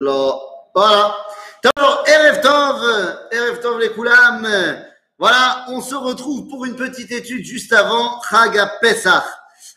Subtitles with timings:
[0.00, 0.44] לא.
[0.74, 1.16] Voilà.
[1.76, 4.46] Alors, Erev Tov, Erev Tov les Koulam.
[5.18, 9.24] Voilà, on se retrouve pour une petite étude juste avant Chaga Pesach.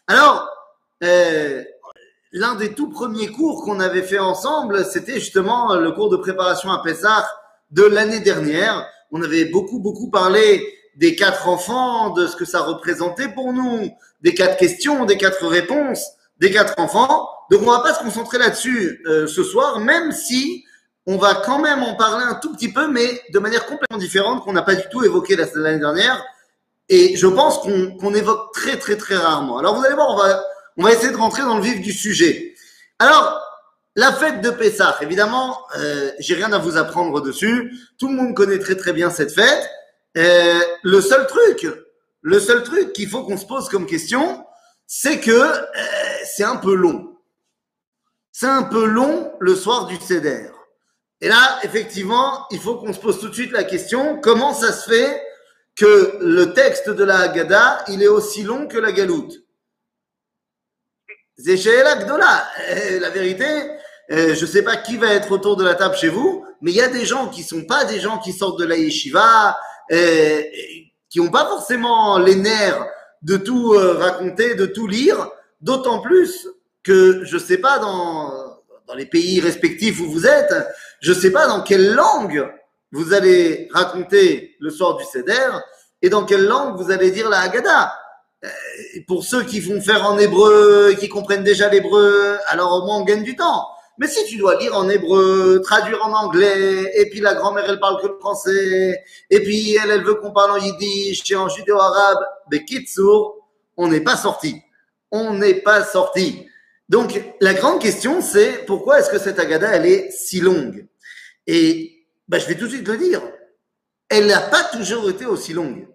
[0.05, 0.47] Alors,
[1.03, 1.63] euh,
[2.31, 6.71] l'un des tout premiers cours qu'on avait fait ensemble, c'était justement le cours de préparation
[6.71, 7.25] à Pesach
[7.71, 8.87] de l'année dernière.
[9.11, 10.63] On avait beaucoup, beaucoup parlé
[10.97, 13.89] des quatre enfants, de ce que ça représentait pour nous,
[14.21, 16.05] des quatre questions, des quatre réponses,
[16.41, 17.29] des quatre enfants.
[17.49, 20.65] Donc, on va pas se concentrer là-dessus euh, ce soir, même si
[21.05, 24.43] on va quand même en parler un tout petit peu, mais de manière complètement différente
[24.43, 26.23] qu'on n'a pas du tout évoqué l'année dernière.
[26.89, 29.57] Et je pense qu'on évoque très très très rarement.
[29.57, 30.43] Alors vous allez voir, on va,
[30.77, 32.53] on va essayer de rentrer dans le vif du sujet.
[32.99, 33.41] Alors,
[33.95, 37.73] la fête de Pessah, évidemment, euh, j'ai rien à vous apprendre dessus.
[37.97, 39.69] Tout le monde connaît très très bien cette fête.
[40.17, 41.67] Euh, le seul truc,
[42.21, 44.45] le seul truc qu'il faut qu'on se pose comme question,
[44.93, 45.67] c'est que euh,
[46.25, 47.15] c'est un peu long.
[48.33, 50.49] C'est un peu long le soir du Seder.
[51.21, 54.73] Et là, effectivement, il faut qu'on se pose tout de suite la question, comment ça
[54.73, 55.23] se fait
[55.77, 59.33] que le texte de la Haggadah, il est aussi long que la galoute?
[61.37, 62.49] Gdola.
[62.99, 63.45] La vérité,
[64.11, 66.71] euh, je ne sais pas qui va être autour de la table chez vous, mais
[66.71, 69.57] il y a des gens qui sont pas des gens qui sortent de la yeshiva,
[69.93, 70.43] euh,
[71.09, 72.85] qui n'ont pas forcément les nerfs
[73.21, 75.29] de tout euh, raconter, de tout lire,
[75.61, 76.47] d'autant plus
[76.83, 78.51] que je ne sais pas dans
[78.91, 80.53] dans les pays respectifs où vous êtes,
[80.99, 82.45] je ne sais pas dans quelle langue
[82.91, 85.49] vous allez raconter le soir du Seder
[86.01, 87.93] et dans quelle langue vous allez dire la Haggadah.
[88.43, 88.49] Euh,
[89.07, 92.97] pour ceux qui vont faire en hébreu et qui comprennent déjà l'hébreu, alors au moins
[92.97, 93.65] on gagne du temps.
[93.97, 97.79] Mais si tu dois lire en hébreu, traduire en anglais, et puis la grand-mère elle
[97.79, 101.49] parle que le français, et puis elle elle veut qu'on parle en yiddish et en
[101.49, 102.19] judéo-arabe,
[102.51, 104.61] mais Kitsour, on n'est pas sorti.
[105.11, 106.47] On n'est pas sorti.
[106.87, 110.87] Donc, la grande question, c'est pourquoi est-ce que cette Agada, elle est si longue?
[111.47, 113.21] Et ben, je vais tout de suite le dire.
[114.09, 115.87] Elle n'a pas toujours été aussi longue.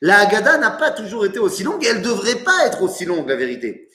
[0.00, 3.04] La Agada n'a pas toujours été aussi longue et elle ne devrait pas être aussi
[3.04, 3.85] longue, la vérité.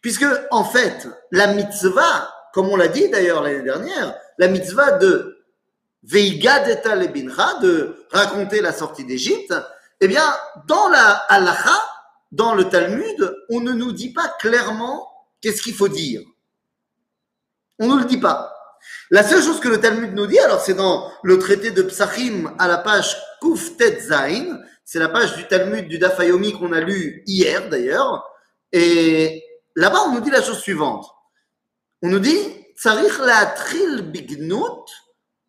[0.00, 5.44] Puisque, en fait, la mitzvah, comme on l'a dit d'ailleurs l'année dernière, la mitzvah de
[6.02, 9.54] Veiga Lebincha, de raconter la sortie d'Égypte,
[10.00, 10.24] eh bien,
[10.66, 11.78] dans la halacha,
[12.32, 15.06] dans le Talmud, on ne nous dit pas clairement
[15.40, 16.22] qu'est-ce qu'il faut dire.
[17.78, 18.54] On ne le dit pas.
[19.10, 22.54] La seule chose que le Talmud nous dit, alors c'est dans le traité de Psachim
[22.58, 27.22] à la page Kuf Zain, c'est la page du Talmud du Dafayomi qu'on a lu
[27.26, 28.26] hier d'ailleurs,
[28.72, 29.44] et
[29.76, 31.06] là-bas on nous dit la chose suivante.
[32.02, 32.38] On nous dit,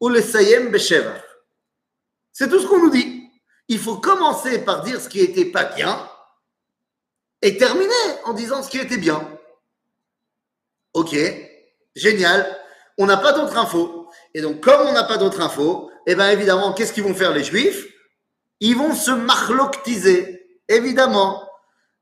[0.02, 0.10] ou
[2.32, 3.30] C'est tout ce qu'on nous dit.
[3.68, 6.10] Il faut commencer par dire ce qui n'était pas bien,
[7.42, 7.94] et terminer
[8.26, 9.28] en disant ce qui était bien.
[10.94, 11.16] Ok,
[11.96, 12.58] génial.
[12.98, 14.10] On n'a pas d'autres infos.
[14.34, 17.32] Et donc, comme on n'a pas d'autres infos, eh bien évidemment, qu'est-ce qu'ils vont faire
[17.32, 17.88] les juifs?
[18.60, 21.48] Ils vont se marloctiser, évidemment.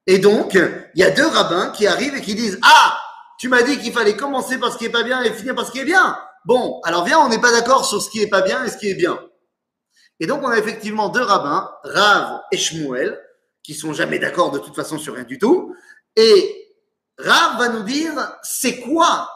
[0.10, 3.00] Et donc, il y a deux rabbins qui arrivent et qui disent Ah,
[3.38, 5.68] tu m'as dit qu'il fallait commencer par ce qui est pas bien et finir par
[5.68, 6.18] ce qui est bien.
[6.46, 8.78] Bon, alors viens, on n'est pas d'accord sur ce qui est pas bien et ce
[8.78, 9.20] qui est bien.
[10.20, 13.22] Et donc, on a effectivement deux rabbins, Rav et Shmuel,
[13.62, 15.76] qui sont jamais d'accord de toute façon sur rien du tout.
[16.16, 16.74] Et
[17.20, 19.30] Rav va nous dire c'est quoi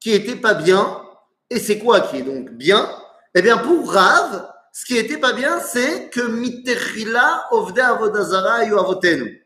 [0.00, 1.02] qui était pas bien
[1.50, 2.90] et c'est quoi qui est donc bien?
[3.34, 8.78] Eh bien, pour Rav, ce qui était pas bien, c'est que mitechila ovde avodazara yu
[8.78, 9.41] avotenu.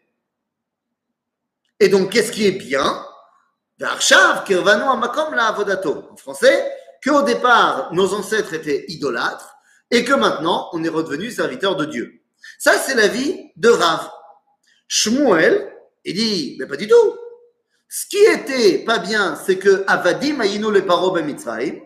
[1.80, 3.04] Et donc, qu'est-ce qui est bien?
[3.82, 4.00] En
[6.16, 6.72] français,
[7.04, 9.56] qu'au départ, nos ancêtres étaient idolâtres
[9.90, 12.22] et que maintenant, on est redevenu serviteur de Dieu.
[12.58, 14.10] Ça, c'est la vie de Rav.
[14.88, 15.72] Shmuel,
[16.04, 17.16] il dit, mais pas du tout.
[17.88, 21.80] Ce qui était pas bien, c'est que Avadim Ayinu le Paro Mitzrayim,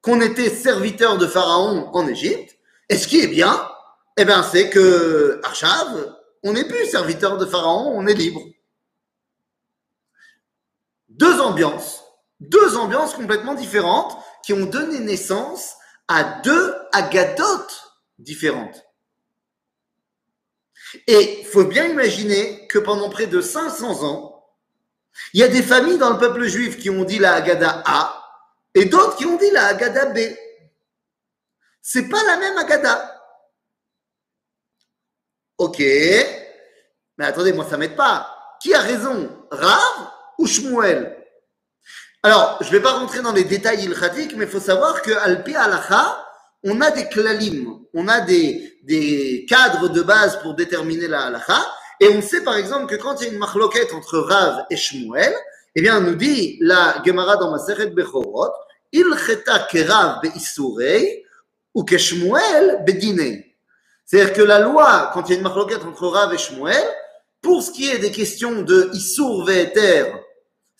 [0.00, 2.56] qu'on était serviteur de Pharaon en Égypte.
[2.88, 3.68] Et ce qui est bien,
[4.16, 8.42] eh bien, c'est que Arshav, on n'est plus serviteur de Pharaon, on est libre.
[11.14, 12.02] Deux ambiances,
[12.40, 15.74] deux ambiances complètement différentes qui ont donné naissance
[16.08, 18.84] à deux agadotes différentes.
[21.06, 24.44] Et il faut bien imaginer que pendant près de 500 ans,
[25.32, 28.24] il y a des familles dans le peuple juif qui ont dit la Haggadah A
[28.74, 30.18] et d'autres qui ont dit la Haggadah B.
[31.80, 33.22] C'est pas la même Haggadah.
[35.58, 38.56] Ok, mais attendez, moi ça m'aide pas.
[38.60, 41.16] Qui a raison, Rav ou Shmuel
[42.22, 45.12] Alors, je ne vais pas rentrer dans les détails ilchatiques, mais il faut savoir que
[45.12, 46.24] Alpi Alacha,
[46.62, 51.60] on a des klalim, on a des, des cadres de base pour déterminer la halakha,
[52.00, 54.76] et on sait par exemple que quand il y a une marloquette entre Rav et
[54.76, 55.34] Shmuel,
[55.76, 58.52] Eh bien, nous dit la Gemara dans Maseret Bechorot,
[58.92, 61.24] il cheta kerav beisurei
[61.74, 63.56] ou keshmuel bedinei.
[64.04, 66.84] C'est-à-dire que la loi, quand il y a une marloquette entre Rav et Shmuel,
[67.42, 70.12] pour ce qui est des questions de Issour Ve'eter,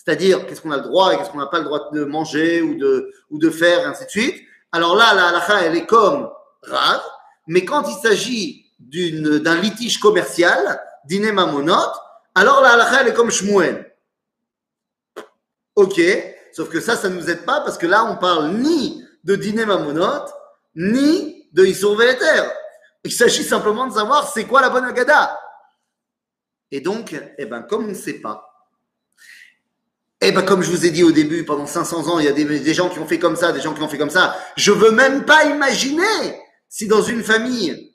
[0.05, 2.61] c'est-à-dire qu'est-ce qu'on a le droit et qu'est-ce qu'on n'a pas le droit de manger
[2.61, 5.87] ou de, ou de faire, et ainsi de suite, alors là, la halakha, elle est
[5.87, 6.31] comme
[6.63, 7.03] Rav,
[7.47, 11.93] mais quand il s'agit d'un litige commercial, dîner mamonot,
[12.35, 13.95] alors la halakha, elle est comme Shmuel.
[15.77, 16.01] Ok,
[16.53, 19.37] sauf que ça, ça ne nous aide pas parce que là, on parle ni de
[19.37, 20.25] dîner mamonot,
[20.75, 22.43] ni de Issour Ve'eter.
[23.05, 25.39] Il s'agit simplement de savoir c'est quoi la bonne Agada.
[26.71, 28.54] Et donc, eh ben, comme on ne sait pas,
[30.29, 32.33] eh ben, comme je vous ai dit au début, pendant 500 ans, il y a
[32.33, 34.37] des, gens qui ont fait comme ça, des gens qui ont fait comme ça.
[34.57, 37.95] Je veux même pas imaginer si dans une famille,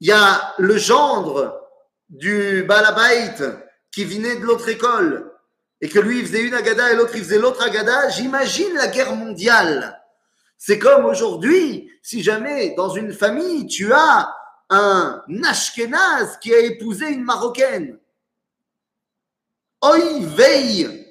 [0.00, 1.60] il y a le gendre
[2.08, 3.34] du Balabait
[3.90, 5.32] qui venait de l'autre école
[5.80, 8.08] et que lui, il faisait une agada et l'autre, il faisait l'autre agada.
[8.10, 10.00] J'imagine la guerre mondiale.
[10.56, 14.34] C'est comme aujourd'hui, si jamais dans une famille, tu as
[14.70, 17.98] un Ashkenaz qui a épousé une Marocaine.
[19.82, 21.03] Oi, veille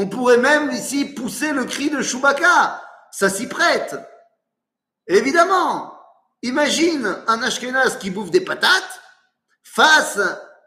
[0.00, 2.82] On pourrait même ici pousser le cri de Chewbacca.
[3.10, 3.94] Ça s'y prête.
[5.06, 5.92] Évidemment,
[6.42, 9.02] imagine un Ashkenaz qui bouffe des patates
[9.62, 10.18] face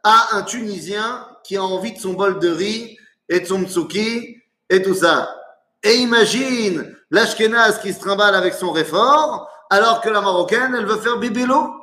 [0.03, 2.95] à un Tunisien qui a envie de son bol de riz
[3.27, 4.37] et de son tsuki
[4.69, 5.35] et tout ça.
[5.81, 11.01] Et imagine l'Ashkenaz qui se trimballe avec son réfort alors que la Marocaine, elle veut
[11.01, 11.73] faire bibélo.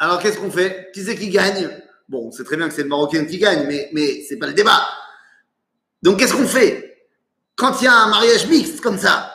[0.00, 0.90] Alors qu'est-ce qu'on fait?
[0.92, 1.70] Qui c'est qui gagne?
[2.08, 4.54] Bon, c'est très bien que c'est le Marocain qui gagne, mais ce n'est pas le
[4.54, 4.84] débat.
[6.04, 7.08] Donc qu'est-ce qu'on fait
[7.56, 9.34] Quand il y a un mariage mixte comme ça,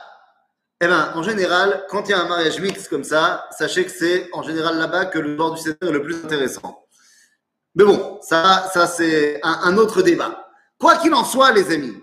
[0.80, 3.92] eh bien, en général, quand il y a un mariage mixte comme ça, sachez que
[3.92, 6.86] c'est en général là-bas que le bord du Seigneur est le plus intéressant.
[7.74, 10.48] Mais bon, ça, ça c'est un, un autre débat.
[10.78, 11.98] Quoi qu'il en soit, les amis,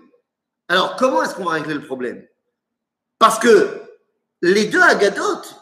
[0.67, 2.27] alors comment est-ce qu'on va régler le problème?
[3.19, 3.81] Parce que
[4.41, 5.55] les deux agadotes,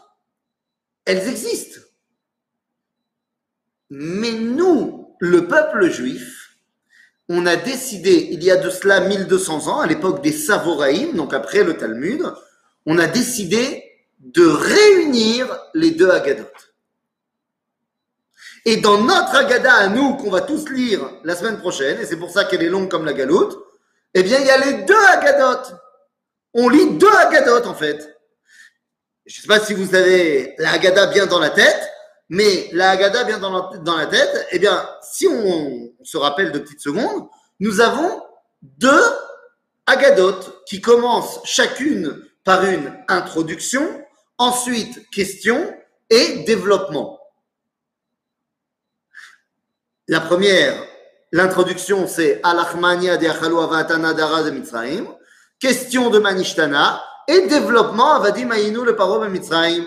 [1.04, 1.80] elles existent.
[3.88, 6.45] Mais nous, le peuple juif,
[7.28, 11.34] on a décidé, il y a de cela 1200 ans, à l'époque des Savoraïm, donc
[11.34, 12.22] après le Talmud,
[12.86, 13.82] on a décidé
[14.20, 16.74] de réunir les deux agadotes.
[18.64, 22.16] Et dans notre agada à nous, qu'on va tous lire la semaine prochaine, et c'est
[22.16, 23.56] pour ça qu'elle est longue comme la galoute,
[24.14, 25.74] eh bien, il y a les deux agadotes.
[26.54, 28.16] On lit deux agadotes, en fait.
[29.26, 31.90] Je ne sais pas si vous avez la Haggadah bien dans la tête,
[32.28, 36.80] mais la Haggadah bien dans la, tête, eh bien, si on, se rappelle de petites
[36.80, 37.28] secondes,
[37.60, 38.22] nous avons
[38.62, 39.02] deux
[39.86, 43.82] Haggadot qui commencent chacune par une introduction,
[44.38, 45.74] ensuite question
[46.10, 47.20] et développement.
[50.08, 50.74] La première,
[51.32, 55.08] l'introduction, c'est Alachmania de Avatana Dara de Mitzrayim,
[55.58, 59.84] question de Manishtana, et développement, va dire Maïnou le paro Mitzrayim.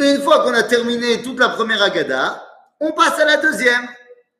[0.00, 2.42] Une fois qu'on a terminé toute la première Agada,
[2.80, 3.86] on passe à la deuxième.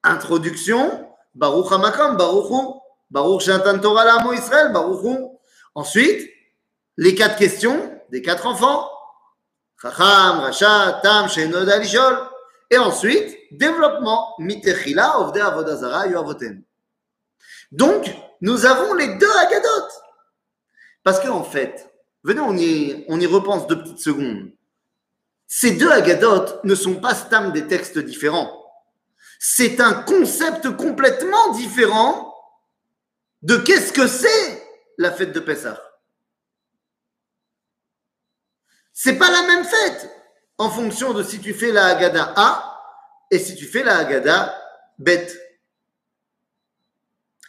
[0.02, 2.80] Introduction, Baruch HaMakam, Baruch
[3.10, 5.04] Baruch Shantan Torah Lamo Israël, Baruch
[5.74, 6.30] Ensuite,
[6.96, 8.88] les quatre questions des quatre enfants.
[9.82, 12.16] Chacham, Rasha, Tam, Shenod Alishol.
[12.70, 16.62] Et ensuite, développement, Mitechila, Ovde Avodazara, Yoavoten.
[17.70, 18.10] Donc,
[18.40, 19.88] nous avons les deux Agadot.
[21.04, 21.86] Parce qu'en fait,
[22.24, 24.52] venez, on y repense deux petites secondes.
[25.52, 28.56] Ces deux agadotes ne sont pas stam des textes différents.
[29.40, 32.32] C'est un concept complètement différent
[33.42, 34.64] de qu'est-ce que c'est
[34.96, 35.82] la fête de Pessah.
[38.92, 40.08] C'est pas la même fête
[40.56, 42.80] en fonction de si tu fais la Haggadah A
[43.32, 44.56] et si tu fais la Haggadah
[45.00, 45.36] bête.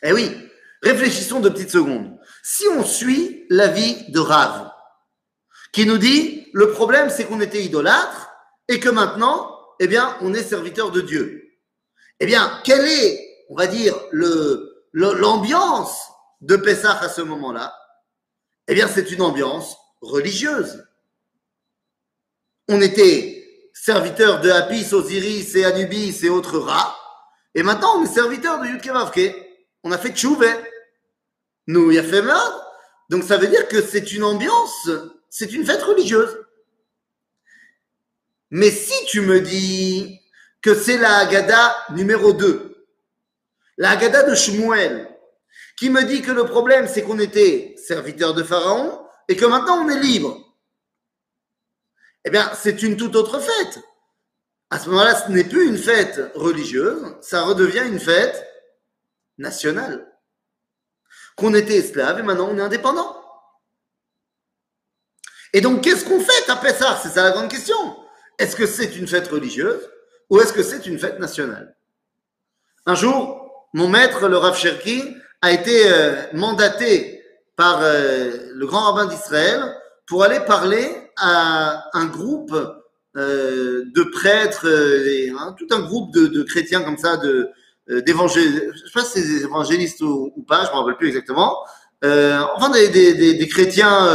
[0.02, 0.50] Eh oui,
[0.82, 2.18] réfléchissons deux petites secondes.
[2.42, 4.72] Si on suit l'avis de Rav,
[5.72, 8.30] qui nous dit le problème c'est qu'on était idolâtre
[8.68, 11.58] et que maintenant, eh bien, on est serviteur de Dieu.
[12.20, 13.96] Eh bien, quelle est, on va dire,
[14.94, 16.08] l'ambiance
[16.42, 17.76] de Pessah à ce moment-là?
[18.68, 20.86] Eh bien, c'est une ambiance religieuse.
[22.68, 26.96] On était serviteur de Apis, Osiris et Anubis et autres rats,
[27.56, 29.36] et maintenant on est serviteur de Yudkevavke.
[29.84, 30.72] On a fait tchouvet.
[31.68, 32.34] Nous, il.
[33.10, 34.90] Donc ça veut dire que c'est une ambiance,
[35.32, 36.38] c'est une fête religieuse.
[38.52, 40.20] Mais si tu me dis
[40.62, 42.86] que c'est la Haggadah numéro 2,
[43.78, 45.10] la Haggadah de Shmuel,
[45.78, 49.84] qui me dit que le problème c'est qu'on était serviteur de Pharaon et que maintenant
[49.84, 50.38] on est libre,
[52.26, 53.80] eh bien c'est une toute autre fête.
[54.70, 58.46] À ce moment-là, ce n'est plus une fête religieuse, ça redevient une fête
[59.38, 60.08] national.
[61.36, 63.21] Qu'on était esclave et maintenant on est indépendant.
[65.54, 67.76] Et donc, qu'est-ce qu'on fait à Pessah C'est ça la grande question.
[68.40, 69.90] Est-ce que c'est une fête religieuse
[70.30, 71.76] ou est-ce que c'est une fête nationale?
[72.86, 75.04] Un jour, mon maître, le Rav Cherki,
[75.42, 77.22] a été euh, mandaté
[77.56, 79.62] par euh, le grand rabbin d'Israël
[80.08, 82.56] pour aller parler à un groupe
[83.18, 87.50] euh, de prêtres, et, hein, tout un groupe de, de, chrétiens comme ça, de
[88.06, 91.58] d'évangélistes, je sais pas si c'est des évangélistes ou, pas, je me rappelle plus exactement,
[92.04, 94.08] enfin des, des, des, des chrétiens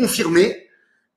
[0.00, 0.68] confirmés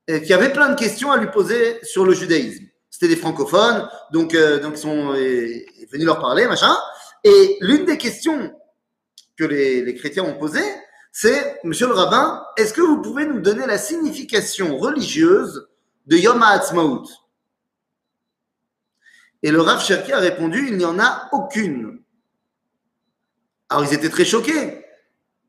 [0.07, 2.65] qui avaient plein de questions à lui poser sur le judaïsme.
[2.89, 6.75] C'était des francophones, donc donc ils sont venus leur parler, machin.
[7.23, 8.53] Et l'une des questions
[9.37, 10.59] que les, les chrétiens ont posées,
[11.11, 15.67] c'est, monsieur le rabbin, est-ce que vous pouvez nous donner la signification religieuse
[16.07, 17.07] de Yom HaAtzmaut?
[19.43, 22.01] Et le Rav Cherki a répondu, il n'y en a aucune.
[23.69, 24.85] Alors ils étaient très choqués.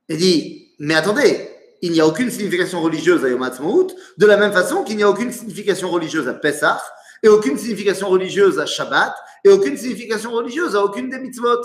[0.08, 1.50] Il dit, mais attendez,
[1.84, 5.02] il n'y a aucune signification religieuse à Yom HaAtzmaut, de la même façon qu'il n'y
[5.02, 6.82] a aucune signification religieuse à Pessah,
[7.22, 9.14] et aucune signification religieuse à Shabbat,
[9.44, 11.60] et aucune signification religieuse à aucune des mitzvot.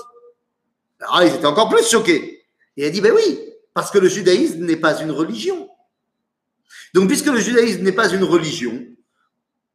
[0.99, 2.43] Alors ils étaient encore plus choqués.
[2.75, 3.39] Il a dit, ben oui,
[3.73, 5.69] parce que le judaïsme n'est pas une religion.
[6.93, 8.77] Donc, puisque le judaïsme n'est pas une religion,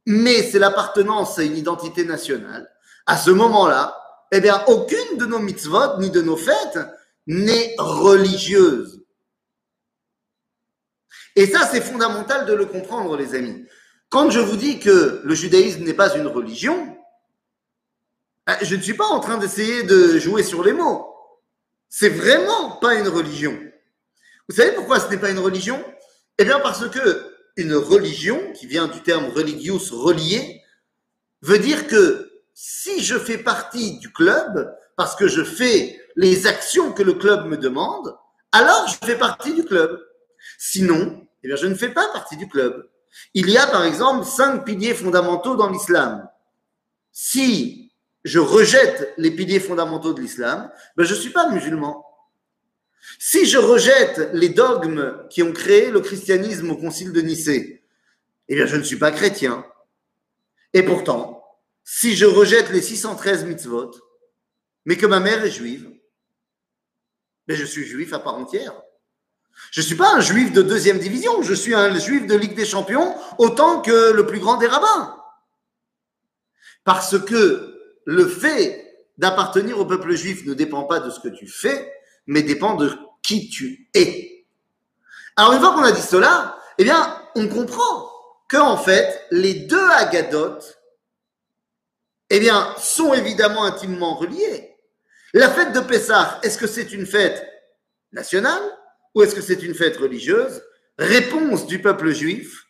[0.05, 2.71] mais c'est l'appartenance à une identité nationale,
[3.07, 3.97] à ce moment-là,
[4.31, 6.81] eh bien, aucune de nos mitzvot ni de nos fêtes
[7.27, 8.94] n'est religieuse.
[11.37, 13.67] Et ça, c'est fondamental de le comprendre, les amis.
[14.09, 16.97] Quand je vous dis que le judaïsme n'est pas une religion,
[18.49, 21.15] eh, je ne suis pas en train d'essayer de jouer sur les mots.
[21.89, 23.59] C'est vraiment pas une religion.
[24.49, 25.83] Vous savez pourquoi ce n'est pas une religion?
[26.39, 30.63] Eh bien parce que une religion, qui vient du terme religius, relié,
[31.43, 36.93] veut dire que si je fais partie du club, parce que je fais les actions
[36.93, 38.17] que le club me demande,
[38.53, 40.01] alors je fais partie du club.
[40.59, 42.89] Sinon, eh je ne fais pas partie du club.
[43.33, 46.29] Il y a par exemple cinq piliers fondamentaux dans l'islam.
[47.13, 47.93] Si
[48.25, 52.05] je rejette les piliers fondamentaux de l'islam, ben je ne suis pas musulman.
[53.19, 57.85] Si je rejette les dogmes qui ont créé le christianisme au concile de Nicée,
[58.49, 59.65] eh bien, je ne suis pas chrétien.
[60.73, 61.43] Et pourtant,
[61.85, 63.93] si je rejette les 613 mitzvot,
[64.87, 65.91] mais que ma mère est juive,
[67.47, 68.75] mais je suis juif à part entière.
[69.71, 72.55] Je ne suis pas un juif de deuxième division, je suis un juif de Ligue
[72.55, 75.17] des Champions autant que le plus grand des rabbins.
[76.85, 78.85] Parce que le fait
[79.19, 81.93] d'appartenir au peuple juif ne dépend pas de ce que tu fais,
[82.27, 84.47] mais dépend de qui tu es.
[85.37, 88.11] Alors une fois qu'on a dit cela, eh bien, on comprend
[88.49, 90.59] que en fait, les deux Agadot,
[92.31, 94.77] eh bien, sont évidemment intimement reliés.
[95.33, 97.45] La fête de Pessah, est-ce que c'est une fête
[98.13, 98.63] nationale?
[99.15, 100.63] Ou est-ce que c'est une fête religieuse?
[100.99, 102.67] Réponse du peuple juif,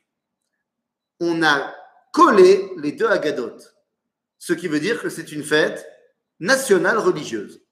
[1.21, 1.75] on a
[2.13, 3.57] collé les deux Agadot,
[4.39, 5.87] ce qui veut dire que c'est une fête
[6.41, 7.63] nationale religieuse.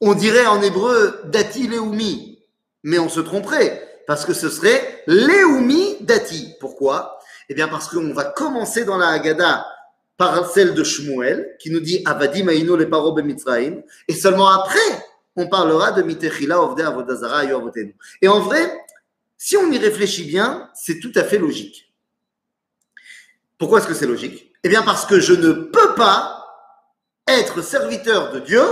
[0.00, 2.44] On dirait en hébreu Dati Leumi,
[2.84, 6.54] mais on se tromperait parce que ce serait Leumi Dati.
[6.60, 7.18] Pourquoi?
[7.48, 9.66] Eh bien parce qu'on va commencer dans la Haggadah
[10.16, 15.06] par celle de Shmuel qui nous dit Avadim Aino le paro Mitzrayim et seulement après
[15.38, 17.96] on parlera de Mitechila Ovde Avodazara Yoavotenu.
[18.20, 18.84] Et en vrai,
[19.36, 21.94] si on y réfléchit bien, c'est tout à fait logique.
[23.56, 24.52] Pourquoi est-ce que c'est logique?
[24.64, 26.44] Eh bien parce que je ne peux pas
[27.28, 28.64] être serviteur de Dieu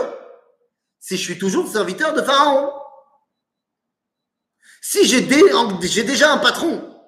[0.98, 2.72] si je suis toujours serviteur de Pharaon.
[4.82, 7.00] Si j'ai déjà un patron,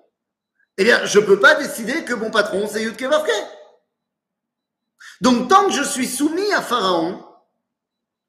[0.76, 3.04] eh bien, je ne peux pas décider que mon patron, c'est Yudke
[5.20, 7.27] Donc, tant que je suis soumis à Pharaon,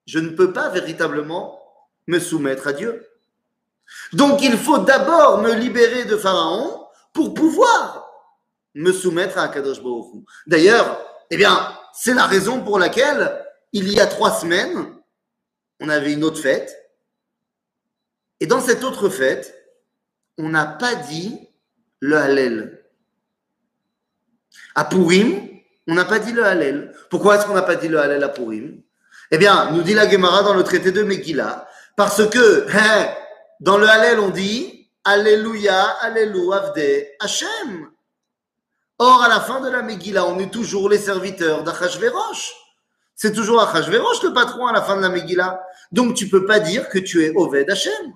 [0.10, 1.62] je ne peux pas véritablement
[2.08, 3.08] me soumettre à Dieu.
[4.12, 8.10] Donc, il faut d'abord me libérer de Pharaon pour pouvoir
[8.74, 10.08] me soumettre à Kadosh Baruch
[10.48, 11.00] D'ailleurs,
[11.30, 14.96] eh bien, c'est la raison pour laquelle, il y a trois semaines,
[15.80, 16.76] on avait une autre fête.
[18.40, 19.56] Et dans cette autre fête,
[20.40, 21.38] on n'a pas dit
[22.00, 22.84] le Hallel.
[24.74, 25.50] À Purim,
[25.88, 26.96] on n'a pas dit le Hallel.
[27.12, 28.82] Pourquoi est-ce qu'on n'a pas dit le Hallel à Purim?
[29.32, 33.10] Eh bien, nous dit la Gemara dans le traité de Megillah, parce que hein,
[33.60, 37.90] dans le Hallel, on dit Alléluia, Alléluia, Avde, Hachem.
[38.98, 42.54] Or, à la fin de la Megillah, on est toujours les serviteurs d'Achashverosh.
[43.16, 45.62] C'est toujours Achashverosh le patron à la fin de la Megillah.
[45.92, 48.14] Donc tu peux pas dire que tu es Oved Hashem.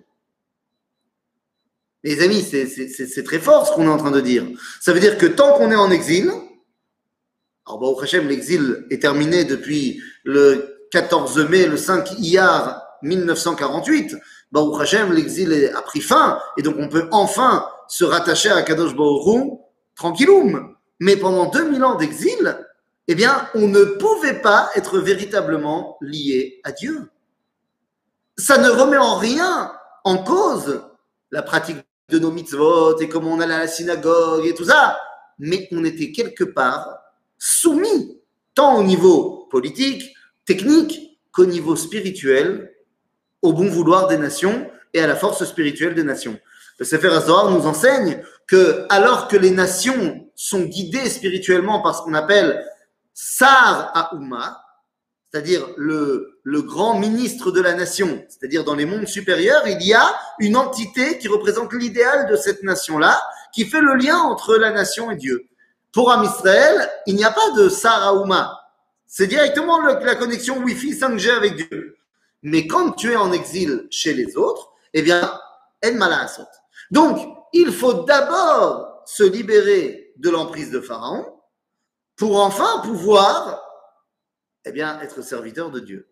[2.03, 4.45] Les amis, c'est très fort ce qu'on est en train de dire.
[4.81, 6.29] Ça veut dire que tant qu'on est en exil,
[7.65, 14.15] alors Baruch Hashem, l'exil est terminé depuis le 14 mai, le 5 Iyar 1948,
[14.51, 19.59] Baruch l'exil a pris fin, et donc on peut enfin se rattacher à Kadosh Baruch
[19.95, 20.75] tranquilloum.
[20.99, 22.59] Mais pendant 2000 ans d'exil,
[23.07, 27.09] eh bien, on ne pouvait pas être véritablement lié à Dieu.
[28.37, 29.73] Ça ne remet en rien
[30.03, 30.83] en cause
[31.31, 31.77] la pratique
[32.09, 34.99] de nos mitzvot et comment on allait à la synagogue et tout ça,
[35.39, 36.99] mais on était quelque part
[37.39, 38.21] soumis,
[38.53, 40.12] tant au niveau politique,
[40.45, 42.73] technique, qu'au niveau spirituel,
[43.41, 46.39] au bon vouloir des nations et à la force spirituelle des nations.
[46.79, 52.01] Le Sefer Azor nous enseigne que alors que les nations sont guidées spirituellement par ce
[52.01, 52.65] qu'on appelle
[53.13, 54.63] Sar Aouma,
[55.31, 59.93] c'est-à-dire le, le grand ministre de la nation, c'est-à-dire dans les mondes supérieurs, il y
[59.93, 63.19] a une entité qui représente l'idéal de cette nation-là,
[63.53, 65.47] qui fait le lien entre la nation et Dieu.
[65.91, 68.62] Pour Am Israël, il n'y a pas de Sar Aouma.
[69.15, 71.99] C'est directement la connexion Wi-Fi 5G avec Dieu.
[72.41, 75.39] Mais quand tu es en exil chez les autres, eh bien,
[75.85, 76.47] en malasot.
[76.89, 77.19] Donc,
[77.53, 81.31] il faut d'abord se libérer de l'emprise de Pharaon
[82.15, 83.61] pour enfin pouvoir
[84.65, 86.09] eh bien, être serviteur de Dieu.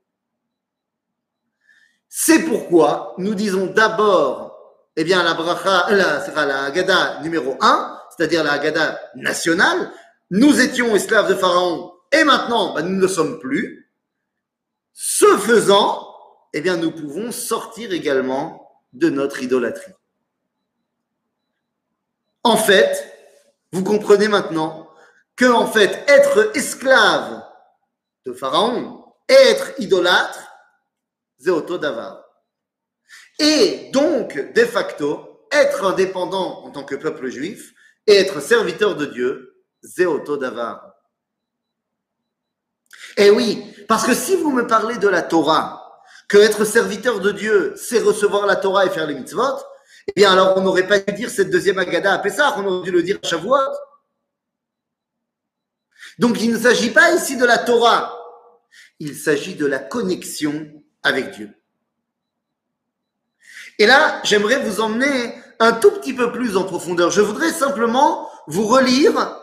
[2.07, 8.43] C'est pourquoi nous disons d'abord, eh bien, la bracha, la, la Haggadah numéro 1, c'est-à-dire
[8.43, 9.91] la Haggadah nationale.
[10.29, 13.91] Nous étions esclaves de Pharaon et maintenant, ben, nous ne le sommes plus.
[14.93, 16.15] Ce faisant,
[16.53, 19.93] eh bien, nous pouvons sortir également de notre idolâtrie.
[22.43, 23.07] En fait,
[23.71, 24.89] vous comprenez maintenant
[25.35, 27.43] que, en fait, être esclave
[28.25, 30.51] de Pharaon et être idolâtre,
[31.39, 32.23] c'est davar.
[33.39, 37.73] Et donc, de facto, être indépendant en tant que peuple juif
[38.07, 40.05] et être serviteur de Dieu, c'est
[43.17, 47.31] Et oui, parce que si vous me parlez de la Torah, que être serviteur de
[47.31, 49.59] Dieu, c'est recevoir la Torah et faire les mitzvot,
[50.07, 52.85] eh bien alors on n'aurait pas dû dire cette deuxième Agada à Pessah, on aurait
[52.85, 53.57] dû le dire à Shavuot.
[56.19, 58.17] Donc il ne s'agit pas ici de la Torah,
[58.99, 60.71] il s'agit de la connexion
[61.03, 61.49] avec Dieu.
[63.79, 67.11] Et là, j'aimerais vous emmener un tout petit peu plus en profondeur.
[67.11, 69.37] Je voudrais simplement vous relire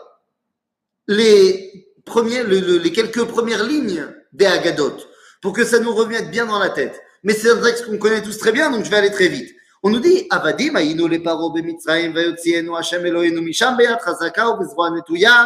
[1.07, 4.96] les, premiers, les quelques premières lignes des Agadot
[5.40, 7.00] pour que ça nous revienne bien dans la tête.
[7.22, 9.50] Mais c'est un texte qu'on connaît tous très bien, donc je vais aller très vite.
[9.82, 14.90] On nous dit, Avadim, ayinu le paro b'mitzrayim, vayotzienu Hashem Eloheinu misham beyat chazaka ובזרוע
[14.90, 15.44] נטויה,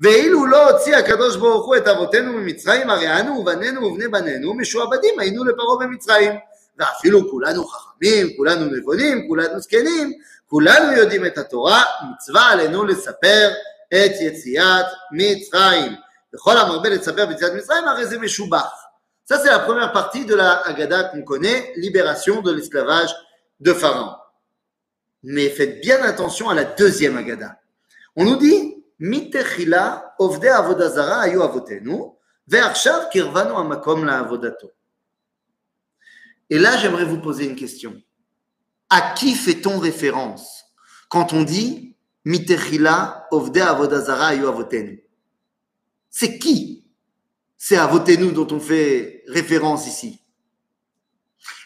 [0.00, 5.18] ואילו לא הוציא הקדוש ברוך הוא את אבותינו ממצרים, הרי אנו ובנינו ובני בנינו משועבדים
[5.18, 6.32] היינו לפרעה במצרים.
[6.78, 10.12] ואפילו כולנו חכמים, כולנו נבונים, כולנו זקנים,
[10.46, 13.50] כולנו יודעים את התורה, מצווה עלינו לספר
[13.88, 15.92] את יציאת מצרים.
[16.34, 18.86] וכל המרבה לספר ביציאת מצרים, הרי זה משובח.
[19.30, 23.14] Ça, c'est la première partie de la Haggadah qu'on connaît, libération de l'esclavage
[23.60, 24.16] de Pharaon.
[25.22, 27.56] Mais faites bien attention à la deuxième Haggadah.
[28.16, 32.12] On nous dit, Mitechila ovde avodazara ayu avotenu,
[32.48, 34.72] ve'arshav kirvanu amakom la avodato.
[36.50, 38.02] Et là, j'aimerais vous poser une question.
[38.88, 40.64] À qui fait-on référence
[41.08, 41.93] quand on dit
[42.25, 45.03] Mitechila ovde avodazara avotenu
[46.09, 46.85] C'est qui
[47.57, 47.77] c'est
[48.17, 50.21] nous dont on fait référence ici?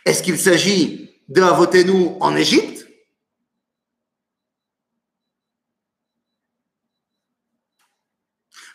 [0.06, 2.88] Est-ce qu'il s'agit de nous en Égypte?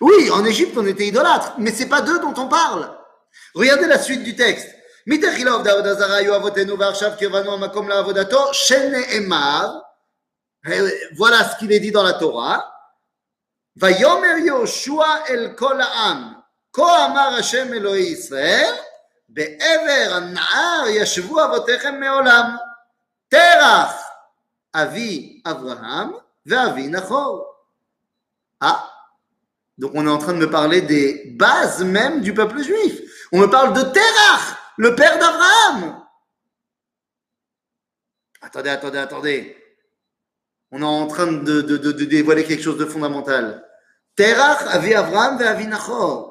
[0.02, 2.94] Oui, en Égypte, on était idolâtres, mais c'est pas d'eux dont on parle.
[3.54, 4.68] Regardez la suite du texte.
[11.15, 12.75] Voilà ce qu'il est dit dans la Torah.
[13.75, 15.81] Vayomer Yoshua el kol
[16.73, 18.75] כה אמר השם אלוהי ישראל,
[19.29, 22.55] בעבר הנער ישבו אבותיכם מעולם.
[23.27, 24.09] תרח
[24.75, 26.11] אבי אברהם
[26.45, 27.45] ואבי נחור.
[28.61, 28.91] Ah,
[29.77, 32.99] donc on est en train de me parler des bases même du peuple juif.
[33.31, 36.03] On me parle de Terach, le père d'Abraham.
[38.41, 39.62] Attendez, attendez, attendez.
[40.73, 43.63] On est en train de, de, de, de dévoiler quelque chose de fondamental.
[44.15, 46.29] Terach, Avi Abraham, Avi Nachor.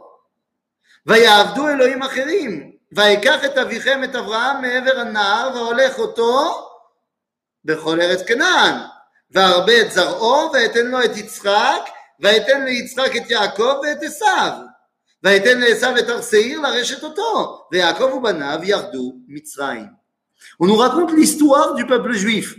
[1.06, 2.72] ויעבדו אלוהים אחרים.
[2.92, 6.68] ויקח את אביכם את אברהם מעבר הנהר והולך אותו
[7.64, 8.74] בכל ארץ כנען.
[9.30, 11.80] והרבה את זרעו ואתן לו את יצחק
[12.20, 14.52] ויתן ליצחק את יעקב ואת עשיו.
[15.22, 17.66] ויתן לעשיו את הר שעיר לרשת אותו.
[17.72, 19.98] ויעקב ובניו ירדו מצרים.
[20.62, 22.54] On nous raconte l'histoire du peuple juif.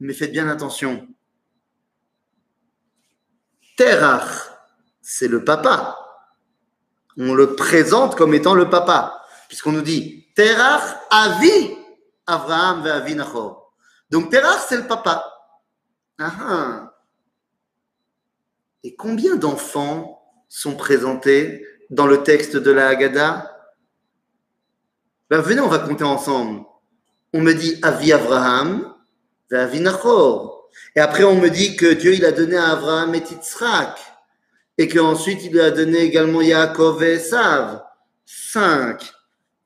[0.00, 1.06] Mais faites bien attention.
[3.75, 4.51] Terach,
[5.01, 5.97] c'est le papa.
[7.17, 9.21] on le présente comme étant le papa.
[9.47, 11.75] puisqu'on nous dit Terach Avi
[12.27, 13.73] Avraham et Avi Nachor.
[14.09, 15.25] Donc Terach, c'est le papa.
[16.17, 16.93] Ah, ah.
[18.83, 23.51] Et combien d'enfants sont présentés dans le texte de la Haggadah?
[25.29, 26.65] Ben, Venez, on va ensemble.
[27.33, 28.93] On me dit Avi Avraham
[29.51, 30.64] Avi Nachor.
[30.95, 33.99] Et après, on me dit que Dieu, il a donné à Avraham et Yitzhak.
[34.77, 37.81] Et qu'ensuite, il lui a donné également Yaakov et Esav.
[38.25, 39.11] Cinq.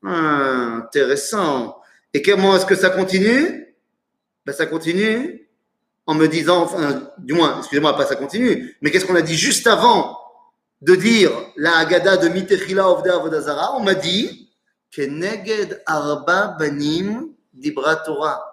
[0.03, 1.79] Intéressant.
[2.13, 3.75] Et comment est-ce que ça continue?
[4.45, 5.47] Ben, Ça continue
[6.09, 9.37] en me disant, enfin, du moins, excusez-moi, pas ça continue, mais qu'est-ce qu'on a dit
[9.37, 10.17] juste avant
[10.81, 13.75] de dire la Haggadah de Mitechila Ovda Avodazara?
[13.75, 14.49] On m'a dit
[14.91, 18.48] que Neged Arba Banim Dibra Torah.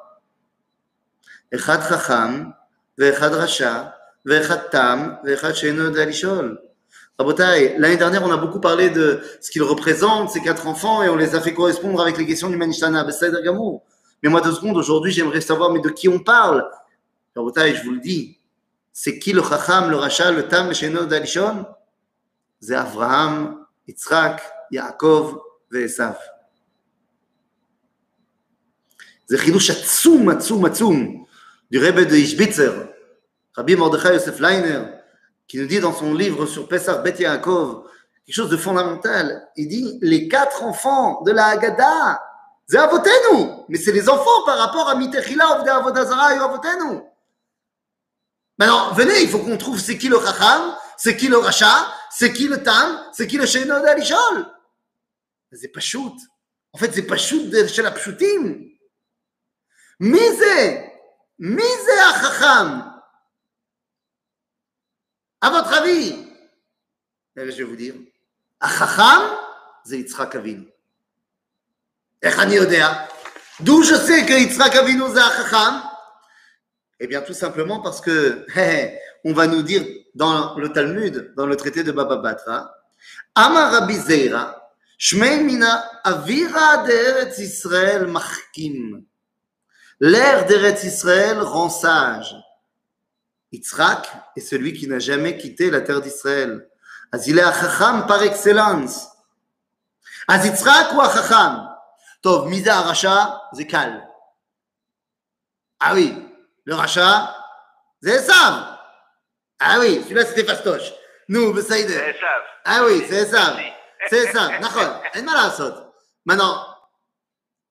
[1.51, 2.53] Echad Chacham,
[2.97, 3.95] Vechad Rasha,
[4.25, 6.61] Vechad Tam, Vechad Sheno Dalishol.
[7.19, 11.15] L'année dernière, on a beaucoup parlé de ce qu'ils représentent, ces quatre enfants, et on
[11.15, 13.05] les a fait correspondre avec les questions du Manishtana.
[14.23, 16.67] Mais moi, deux secondes, aujourd'hui, j'aimerais savoir, mais de qui on parle
[17.35, 18.39] je vous le dis,
[18.91, 21.65] c'est qui le Chacham, le Racha, le Tam, le Sheno d'Alishon
[22.59, 25.39] C'est Abraham, Yitzhak, Yaakov
[25.71, 26.13] ועשיו.
[29.27, 31.24] זה חידוש עצום, עצום, עצום,
[31.70, 32.72] du Rebbe de Ishbitzer,
[33.54, 34.82] Rabbi Mordechai Yosef Leiner,
[35.48, 37.88] qui nous dit dans son livre sur Pesach Bet Yaakov,
[38.24, 39.48] quelque chose de fondamental.
[39.56, 42.20] Il dit les quatre enfants de la Haggadah,
[42.68, 47.00] c'est Avotenu, mais c'est les enfants par rapport à Mitechila, Ovde Avodazara et Avotenu.
[48.58, 52.32] Maintenant, venez, il faut qu'on trouve c'est qui le Chacham, c'est qui le Racha, c'est
[52.32, 54.46] qui le Tam, c'est qui le Sheino d'Alishol.
[55.52, 56.14] C'est pas shoot.
[56.72, 58.56] En fait, c'est pas shoot de chez la pshutim.
[61.39, 62.93] Mise, mise à Chacham.
[65.41, 66.27] À votre avis,
[67.35, 67.95] je vais vous dire,
[68.59, 69.23] à Chacham,
[69.85, 70.67] c'est Yitzhak Avinu.
[72.23, 73.07] איך אני יודע?
[73.61, 75.81] D'où je sais que Yitzhak Avinu c'est Chacham
[77.03, 78.45] eh bien, tout simplement parce que
[79.25, 82.71] on va nous dire dans le Talmud, dans le traité de Baba Batra,
[83.33, 89.03] Amar Rabbi Zeira, Shmei mina avira d'Eretz Israël machkim.
[90.00, 92.34] L'air d'Eretz Israël rend sage.
[93.52, 96.68] Yitzhak est celui qui n'a jamais quitté la terre d'Israël.
[97.12, 99.08] Az il est chacham par excellence.
[100.28, 101.68] Az Yitzhak ou chacham?
[102.22, 104.06] Tov, misa arasha, zekal.
[105.80, 106.14] Ah oui,
[106.64, 107.34] le rachat,
[108.02, 108.78] c'est Esav.
[109.58, 110.92] Ah oui, celui-là c'était fastoche.
[111.28, 112.02] Nous, Esav.
[112.64, 113.58] Ah oui, c'est Esav.
[114.08, 114.60] C'est Esav.
[114.60, 115.02] D'accord.
[115.22, 115.74] Malasot.
[116.24, 116.75] Maintenant,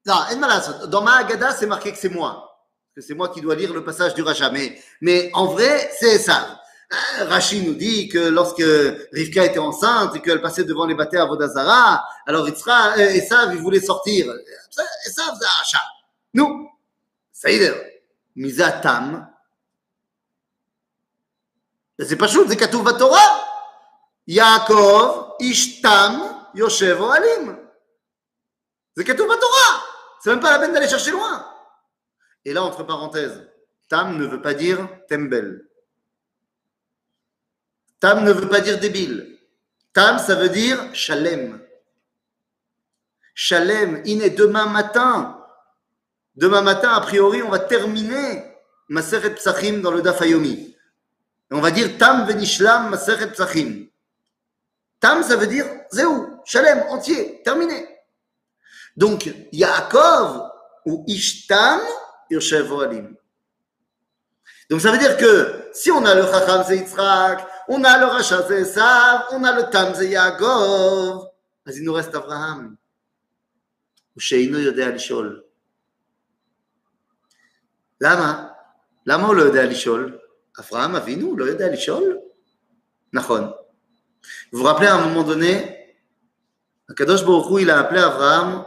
[0.06, 0.86] non, en malasot.
[0.86, 2.56] Dans ma Agada, c'est marqué que c'est moi.
[2.94, 4.50] Que c'est moi qui dois lire le passage du rachat.
[4.50, 6.56] Mais, mais en vrai, c'est Esav.
[6.92, 8.64] Euh, Rachid nous dit que lorsque
[9.12, 13.54] Rivka était enceinte et qu'elle passait devant les bâtés à Vodazara, alors Isra, euh, Esav,
[13.54, 14.26] il voulait sortir.
[15.06, 15.84] Esav, c'est Rachat.
[16.34, 16.68] Nous,
[17.32, 17.74] Saïder.
[18.36, 19.28] Mizatam.
[21.98, 23.20] C'est pas chaud, c'est כתוב בתורה.
[24.28, 26.20] יעקב, איש תם,
[26.54, 27.56] יושב אוהלים.
[28.98, 29.80] C'est כתוב בתורה.
[30.25, 31.47] C'est même pas la peine d'aller chercher loin.
[32.45, 33.47] Et là, entre parenthèses,
[33.89, 35.69] Tam ne veut pas dire tembel.
[37.99, 39.37] Tam ne veut pas dire débile.
[39.93, 41.61] Tam, ça veut dire shalem.
[43.35, 45.45] Shalem, iné, demain matin,
[46.35, 48.51] Demain matin, a priori, on va terminer
[48.89, 50.75] Maseret Psachim dans le Dafayomi.
[51.51, 53.89] Et on va dire Tam Venishlam Maseret Psachim.
[54.99, 57.94] Tam, ça veut dire Zéou, Shalem, entier, terminé.
[58.96, 60.50] Donc, Yaakov
[60.86, 61.80] ou Ishtam,
[62.30, 63.16] Yoshev Alim.
[64.68, 68.06] Donc, ça veut dire que si on a le Chacham, c'est Yitzhak, on a le
[68.06, 71.28] Racha, c'est Esav, on a le Tam, c'est Yaakov,
[71.66, 72.76] il nous reste Abraham.
[74.16, 75.42] Ou Sheinu Yodea Lishol.
[78.00, 78.48] למה?
[79.06, 80.18] למה הוא לא יודע לשאול?
[80.58, 82.18] אברהם אבינו לא יודע לשאול?
[83.12, 83.50] נכון.
[84.52, 85.96] Vous vous rappelez à un moment donné,
[86.88, 88.64] Akadosh Baruch Hu, il a appelé Abraham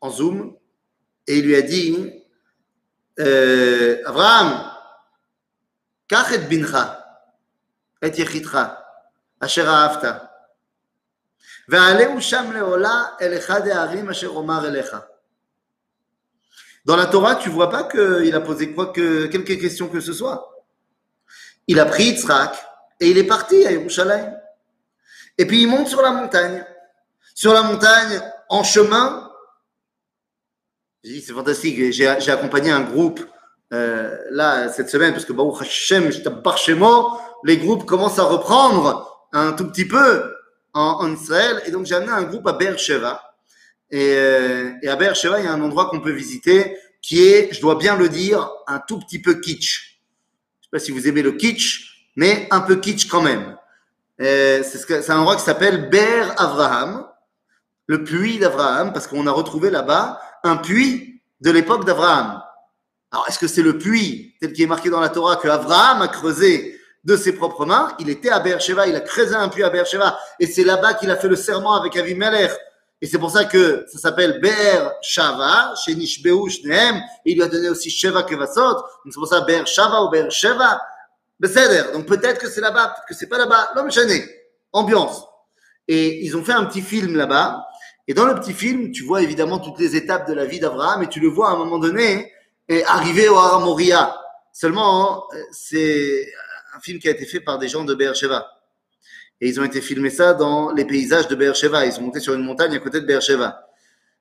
[0.00, 0.56] en zoom
[1.26, 2.12] et il lui a dit
[3.20, 4.70] euh, Abraham,
[6.06, 7.04] kachet bincha,
[8.00, 8.84] et yechitra,
[9.40, 9.64] asher.
[16.84, 20.14] Dans la Torah, tu vois pas qu'il a posé quoi que quelques questions que ce
[20.14, 20.64] soit.
[21.66, 22.54] Il a pris Yitzhak
[23.00, 24.34] et il est parti à Yerushalayim.
[25.36, 26.64] Et puis il monte sur la montagne.
[27.34, 29.27] Sur la montagne, en chemin,
[31.04, 31.92] c'est fantastique.
[31.92, 33.24] J'ai accompagné un groupe
[33.72, 36.10] euh, là cette semaine parce que Baruch Hashem,
[36.56, 40.34] Shemo, les groupes commencent à reprendre un tout petit peu
[40.74, 41.62] en, Israël.
[41.66, 43.22] Et donc j'ai amené un groupe à Beersheba
[43.90, 47.52] Et, euh, et à Beersheba, il y a un endroit qu'on peut visiter qui est,
[47.52, 50.00] je dois bien le dire, un tout petit peu kitsch.
[50.60, 53.56] Je sais pas si vous aimez le kitsch, mais un peu kitsch quand même.
[54.20, 57.06] Euh, c'est un endroit qui s'appelle Ber Avraham,
[57.86, 62.42] le puits d'Abraham, parce qu'on a retrouvé là-bas un puits de l'époque d'Abraham.
[63.10, 66.02] Alors, est-ce que c'est le puits, tel qu'il est marqué dans la Torah, que Abraham
[66.02, 67.94] a creusé de ses propres mains?
[68.00, 71.10] Il était à Beersheba, il a creusé un puits à Beersheba, et c'est là-bas qu'il
[71.10, 72.52] a fait le serment avec Avimelech.
[73.00, 77.44] Et c'est pour ça que ça s'appelle Ber Shava, chez Nishbeu Shnehem, et il lui
[77.44, 80.80] a donné aussi Sheva Kevasot, donc c'est pour ça Ber Shava ou Ber Sheva.
[81.92, 83.70] Donc peut-être que c'est là-bas, peut-être que c'est pas là-bas.
[83.76, 84.24] L'homme chané.
[84.72, 85.24] Ambiance.
[85.86, 87.64] Et ils ont fait un petit film là-bas.
[88.08, 91.02] Et dans le petit film, tu vois évidemment toutes les étapes de la vie d'Abraham
[91.02, 92.32] et tu le vois à un moment donné
[92.66, 94.16] et arriver au Har Moria.
[94.50, 96.26] Seulement, hein, c'est
[96.74, 98.46] un film qui a été fait par des gens de Beersheba.
[99.40, 101.84] Et ils ont été filmés ça dans les paysages de Beersheba.
[101.84, 103.68] Ils sont montés sur une montagne à côté de Beersheba.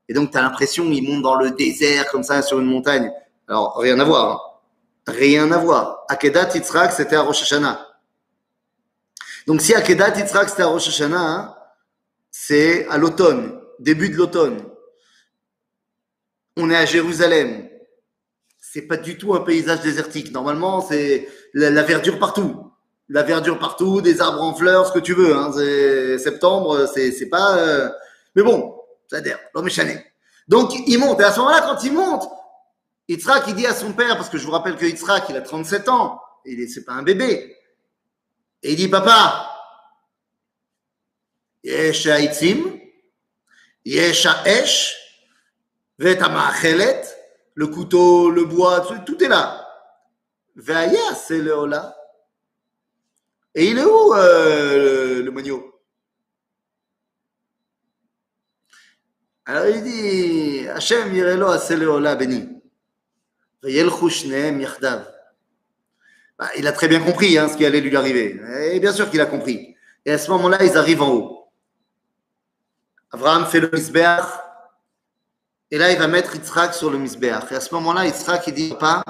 [0.10, 3.10] Et donc, tu as l'impression qu'ils montent dans le désert comme ça sur une montagne.
[3.48, 4.32] Alors, rien à voir.
[4.32, 4.40] hein.
[5.08, 6.04] Rien à voir.
[6.10, 7.88] Akedat Yitzhak, c'était à Rosh Hashanah.
[9.48, 11.56] Donc, si Akedat Yitzhak, c'était à Rosh Hashanah, hein,
[12.30, 14.64] c'est à l'automne, début de l'automne.
[16.56, 17.70] On est à Jérusalem.
[18.60, 20.32] C'est pas du tout un paysage désertique.
[20.32, 22.72] Normalement, c'est la, verdure partout.
[23.10, 25.36] La verdure partout, des arbres en fleurs, ce que tu veux.
[25.36, 25.52] Hein.
[26.18, 27.58] Septembre, c'est pas.
[27.58, 27.90] Euh,
[28.36, 28.76] mais bon,
[29.08, 29.40] ça adhère.
[29.54, 30.14] L'homme est
[30.48, 31.22] Donc, il monte.
[31.22, 32.28] Et à ce moment-là, quand il monte,
[33.08, 35.42] Yitzhak, il dit à son père, parce que je vous rappelle que Yitzhak, il a
[35.42, 36.20] 37 ans.
[36.46, 37.56] Il c'est pas un bébé.
[38.64, 39.50] Et il dit, papa,
[41.64, 42.77] Yesh Haïtim,
[43.88, 44.94] Yesha Esh,
[45.98, 47.04] Vetamachelet,
[47.54, 49.66] le couteau, le bois, tout est là.
[50.58, 51.54] Veaya, c'est le
[53.56, 55.32] Et il est où le, le
[59.46, 61.48] Alors il dit Hachem Yirelo
[62.18, 62.62] béni.
[63.64, 63.90] Il
[66.68, 68.38] a très bien compris hein, ce qui allait lui arriver.
[68.74, 69.78] Et bien sûr qu'il a compris.
[70.06, 71.37] Et à ce moment-là, ils arrivent en haut.
[73.12, 74.26] Abraham fait le misbéach.
[75.72, 77.52] Et là, il va mettre Yitzhak sur le misbéach.
[77.52, 79.04] Et à ce moment-là, Yitzhak, il dit Papa,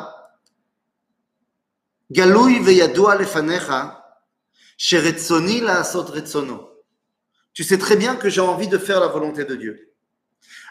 [2.10, 4.04] Galoui veyadoua lefanecha,
[5.62, 5.84] la.
[7.54, 9.94] Tu sais très bien que j'ai envie de faire la volonté de Dieu.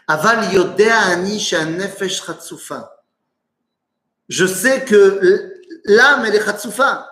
[0.07, 1.37] Aval yodea ani
[1.77, 2.23] nefesh.
[4.29, 7.09] Je sais que l'âme, elle est chatzoufa.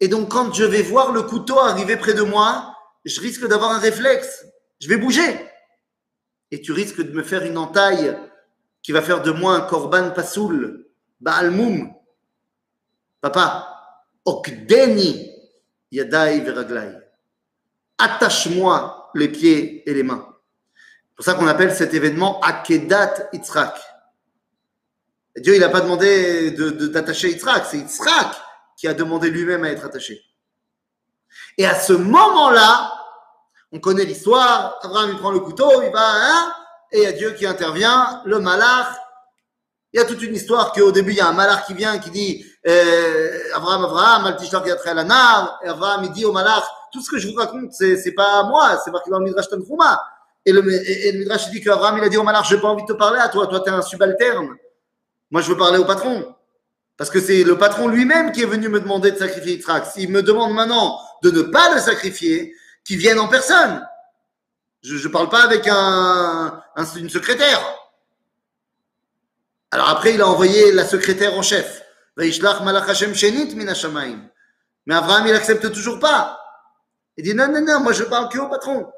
[0.00, 3.70] Et donc, quand je vais voir le couteau arriver près de moi, je risque d'avoir
[3.70, 4.44] un réflexe.
[4.80, 5.48] Je vais bouger.
[6.50, 8.16] Et tu risques de me faire une entaille
[8.82, 10.86] qui va faire de moi un korban pasoul,
[11.20, 11.92] baalmoum.
[13.20, 13.68] Papa,
[14.24, 15.30] okdeni
[15.90, 16.98] yadai veraglai.
[17.98, 20.26] Attache-moi les pieds et les mains.
[21.10, 23.76] C'est pour ça qu'on appelle cet événement Akedat Yitzhak.
[25.36, 28.36] Dieu, il n'a pas demandé de, de, Yitzhak, c'est Yitzhak
[28.76, 30.22] qui a demandé lui-même à être attaché.
[31.56, 32.97] Et à ce moment-là,
[33.72, 36.52] on connaît l'histoire, Abraham il prend le couteau, il va, hein,
[36.92, 38.88] et il y a Dieu qui intervient, le malach.
[39.92, 41.98] Il y a toute une histoire qu'au début, il y a un malach qui vient,
[41.98, 46.32] qui dit, euh, Abraham, Abraham, al tishtar yatra la nar, et Abraham, il dit au
[46.32, 49.24] malach, tout ce que je vous raconte, c'est, c'est pas moi, c'est marqué dans le
[49.24, 50.00] Midrash Tanchuma.
[50.44, 51.12] Et le, et, et
[51.52, 53.46] dit qu'Abraham, il a dit au malach, j'ai pas envie de te parler à toi,
[53.46, 54.48] toi, t'es un subalterne.
[55.30, 56.34] Moi, je veux parler au patron.
[56.96, 59.86] Parce que c'est le patron lui-même qui est venu me demander de sacrifier Yitzhak.
[59.86, 62.54] S'il me demande maintenant de ne pas le sacrifier,
[62.88, 63.86] qu'il vienne en personne.
[64.82, 67.60] Je ne parle pas avec un, un, une secrétaire.
[69.70, 71.82] Alors après, il a envoyé la secrétaire en chef.
[72.16, 72.30] Mais
[74.94, 76.40] Abraham, il accepte toujours pas.
[77.18, 78.90] Il dit non, non, non, moi je parle que au patron.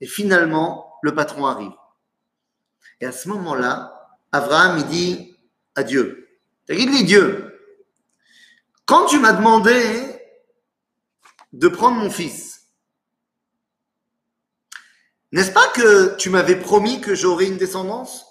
[0.00, 1.72] Et finalement, le patron arrive.
[3.02, 5.36] Et à ce moment-là, Abraham, il dit
[5.74, 6.26] à Dieu,
[6.70, 7.60] il dit Dieu,
[8.86, 10.18] quand tu m'as demandé
[11.52, 12.49] de prendre mon fils,
[15.32, 18.26] n'est-ce pas que tu m'avais promis que j'aurais une descendance?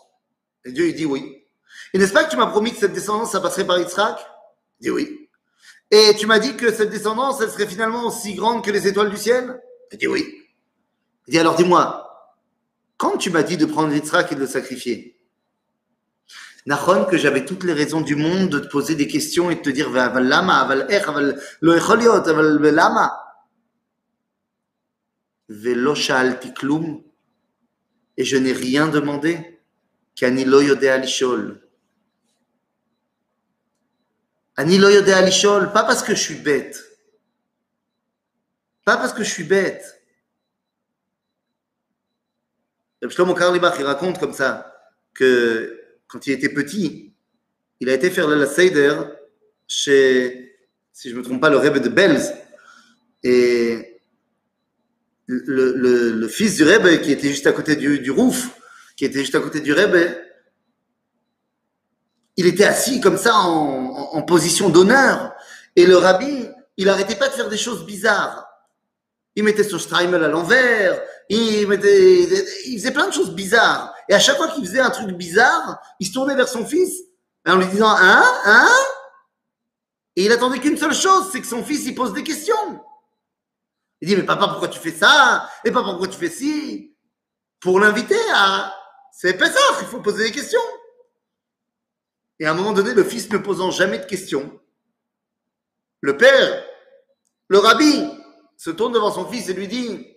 [0.65, 1.43] Et Dieu, dit oui.
[1.93, 4.17] Et n'est-ce pas que tu m'as promis que cette descendance, ça passerait par Yitzhak?
[4.79, 5.29] Il dit oui.
[5.91, 9.09] Et tu m'as dit que cette descendance, elle serait finalement aussi grande que les étoiles
[9.09, 9.59] du ciel?
[9.91, 10.25] Il dit oui.
[11.27, 12.05] Il dit alors dis-moi,
[12.97, 15.19] quand tu m'as dit de prendre Yitzhak et de le sacrifier,
[16.65, 19.61] Nahon, que j'avais toutes les raisons du monde de te poser des questions et de
[19.61, 19.89] te dire.
[25.49, 26.53] Velo sha'alti.
[28.17, 29.59] Et je n'ai rien demandé.
[30.15, 31.61] Kani lo yodea lishol.
[34.55, 34.79] Ani.
[34.79, 36.83] Pas parce que je suis bête.
[38.85, 40.01] Pas parce que je suis bête.
[43.07, 44.75] Shlomo Karlibach, il raconte comme ça
[45.13, 47.13] que quand il était petit,
[47.79, 48.93] il a été faire la Seider
[49.67, 50.57] chez,
[50.91, 52.33] si je ne me trompe pas, le Rebbe de Belz.
[53.23, 53.88] Et
[55.29, 58.49] le, fils du Rebbe, qui était juste à côté du, Rouf,
[58.97, 60.15] qui était juste à côté du Rebbe,
[62.35, 65.33] il était assis comme ça en position d'honneur.
[65.75, 68.45] Et le rabbi, il n'arrêtait pas de faire des choses bizarres.
[69.35, 72.23] Il mettait son Streimel à l'envers, il, mettait,
[72.65, 73.93] il faisait plein de choses bizarres.
[74.09, 77.01] Et à chaque fois qu'il faisait un truc bizarre, il se tournait vers son fils
[77.47, 78.69] en lui disant Hein Hein?
[80.15, 82.81] Et il attendait qu'une seule chose, c'est que son fils il pose des questions.
[84.01, 85.49] Il dit Mais papa, pourquoi tu fais ça?
[85.63, 86.95] Et papa, pourquoi tu fais ci?
[87.59, 88.75] Pour l'inviter à.
[89.11, 90.61] C'est pas ça, il faut poser des questions.
[92.39, 94.59] Et à un moment donné, le fils ne posant jamais de questions,
[96.01, 96.63] le père,
[97.49, 98.09] le rabbi,
[98.55, 100.07] se tourne devant son fils et lui dit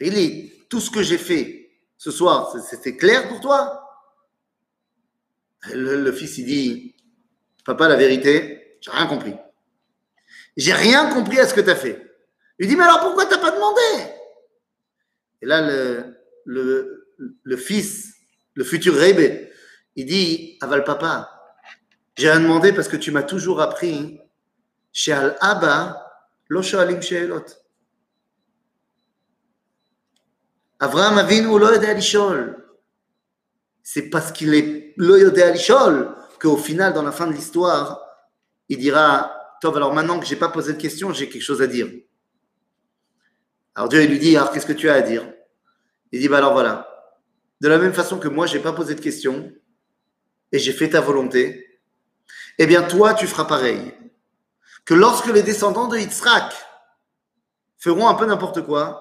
[0.00, 3.80] Il dit, tout ce que j'ai fait ce soir, c'était clair pour toi?
[5.72, 6.96] Le, fils, il dit
[7.64, 9.34] Papa, la vérité, j'ai rien compris.
[10.56, 12.13] J'ai rien compris à ce que tu as fait.
[12.58, 13.80] Il dit Mais alors pourquoi tu n'as pas demandé?
[15.42, 17.04] Et là, le,
[17.42, 18.14] le, fils,
[18.54, 19.48] le futur Rebbe,
[19.96, 21.30] il dit Aval papa,
[22.16, 24.20] j'ai rien demandé parce que tu m'as toujours appris
[24.92, 26.00] chez Al-Abba,
[26.48, 27.44] lo shoalim she'elot.
[30.80, 32.60] Avraham Avinu lo yodea lishol.
[33.82, 35.52] C'est parce qu'il est lo yodea
[36.40, 38.00] qu'au final, dans la fin de l'histoire,
[38.68, 41.66] il dira Tov, alors maintenant que j'ai pas posé de question, j'ai quelque chose à
[41.66, 41.88] dire.
[43.74, 45.26] Alors Dieu lui dit Alors qu'est-ce que tu as à dire?
[46.12, 46.88] Il dit Bah alors voilà.
[47.60, 49.52] De la même façon que moi, j'ai pas posé de question
[50.52, 51.80] et j'ai fait ta volonté,
[52.58, 53.92] eh bien toi, tu feras pareil.
[54.84, 56.54] Que lorsque les descendants de Yitzhak
[57.78, 59.00] feront un peu n'importe quoi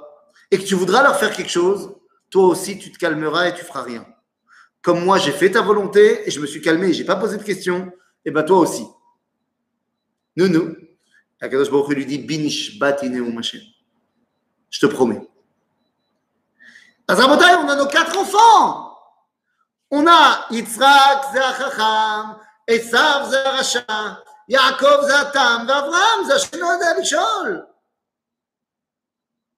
[0.50, 1.96] et que tu voudras leur faire quelque chose,
[2.30, 4.06] toi aussi, tu te calmeras et tu feras rien.
[4.82, 7.38] Comme moi, j'ai fait ta volonté et je me suis calmé et j'ai pas posé
[7.38, 7.92] de questions,
[8.26, 8.86] et ben toi aussi.
[10.36, 10.76] Nous, nous.
[11.40, 13.16] Akadosh Baruch lui dit Binish batine
[14.74, 15.22] Je te promets.
[17.08, 18.98] À Zabotai, on a nos quatre enfants.
[19.92, 27.68] On a Yitzhak, Zachacham, Esav, Zarasha, Yaakov, Zatam, Vavram, Zachenoda, Alishol.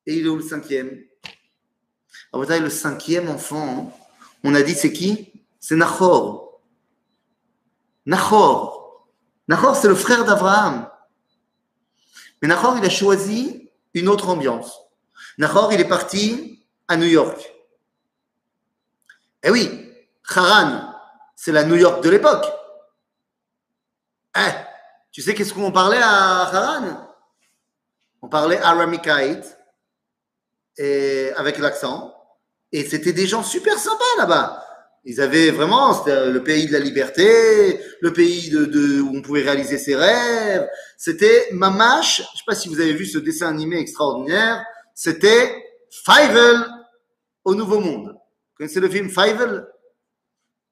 [0.05, 1.05] Et il est où le cinquième?
[2.33, 3.97] Le cinquième enfant,
[4.43, 5.31] on a dit c'est qui?
[5.61, 6.59] C'est Nachor.
[8.05, 9.07] Nachor.
[9.47, 10.89] Nachor, c'est le frère d'Abraham.
[12.41, 14.84] Mais Nachor, il a choisi une autre ambiance.
[15.37, 17.53] Nachor, il est parti à New York.
[19.43, 19.91] Eh oui,
[20.33, 20.93] Haran,
[21.35, 22.45] c'est la New York de l'époque.
[24.35, 24.51] Eh,
[25.11, 27.07] tu sais qu'est-ce qu'on parlait à Haran
[28.21, 29.57] On parlait aramikaït
[30.77, 32.13] et avec l'accent.
[32.71, 34.65] Et c'était des gens super sympas là-bas.
[35.05, 39.43] Ils avaient vraiment, c'était le pays de la liberté, le pays de, où on pouvait
[39.43, 40.67] réaliser ses rêves.
[40.97, 44.65] C'était Mamash, je sais pas si vous avez vu ce dessin animé extraordinaire,
[44.95, 45.53] c'était
[45.91, 46.65] Fievel
[47.43, 48.07] au Nouveau Monde.
[48.07, 49.67] Vous connaissez le film Fievel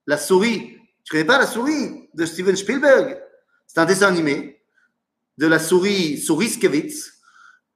[0.08, 0.78] La souris.
[1.04, 3.20] Tu connais pas la souris de Steven Spielberg?
[3.68, 4.62] C'est un dessin animé
[5.38, 7.12] de la souris Souriskevitz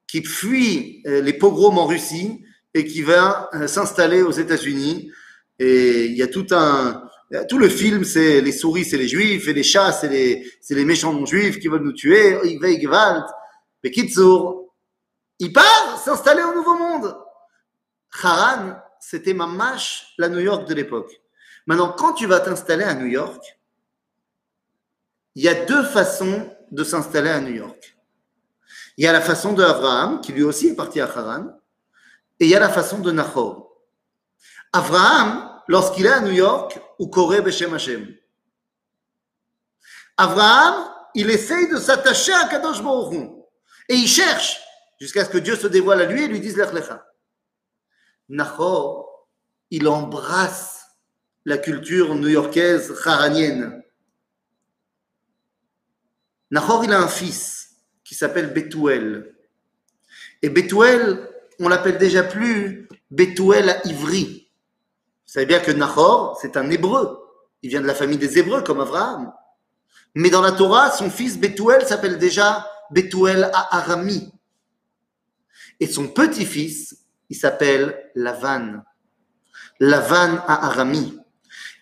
[0.07, 2.41] qui fuit euh, les pogroms en Russie
[2.73, 5.11] et qui va euh, s'installer aux États-Unis.
[5.59, 7.03] Et il y a tout un,
[7.49, 11.11] tout le film, c'est les souris, c'est les juifs, et les chats, c'est les, méchants
[11.13, 12.37] non-juifs qui veulent nous tuer.
[13.83, 13.91] Mais
[15.39, 17.17] il part s'installer au Nouveau Monde.
[18.23, 21.21] Haran, c'était Mamash, la New York de l'époque.
[21.65, 23.59] Maintenant, quand tu vas t'installer à New York,
[25.35, 27.97] il y a deux façons de s'installer à New York.
[28.97, 31.47] Il y a la façon de Abraham, qui lui aussi est parti à Haran,
[32.39, 33.71] et il y a la façon de Nahor.
[34.73, 38.15] Abraham, lorsqu'il est à New York, ou Koré Beshem Hashem.
[40.17, 43.31] Abraham, il essaye de s'attacher à Kadosh Baruch
[43.89, 44.59] et il cherche
[44.99, 47.05] jusqu'à ce que Dieu se dévoile à lui et lui dise Lech Lecha.
[48.29, 49.27] Nahor,
[49.69, 50.85] il embrasse
[51.45, 53.83] la culture new-yorkaise haranienne.
[56.51, 59.35] Nahor, il a un fils qui s'appelle Betuel.
[60.41, 64.49] Et Betuel, on l'appelle déjà plus Betuel à Ivry.
[65.25, 67.19] Vous savez bien que Nahor, c'est un hébreu.
[67.61, 69.33] Il vient de la famille des hébreux, comme Abraham.
[70.15, 74.31] Mais dans la Torah, son fils Betuel s'appelle déjà Betuel à Arami.
[75.79, 76.97] Et son petit-fils,
[77.29, 78.83] il s'appelle Lavan.
[79.79, 81.19] Lavan à Arami.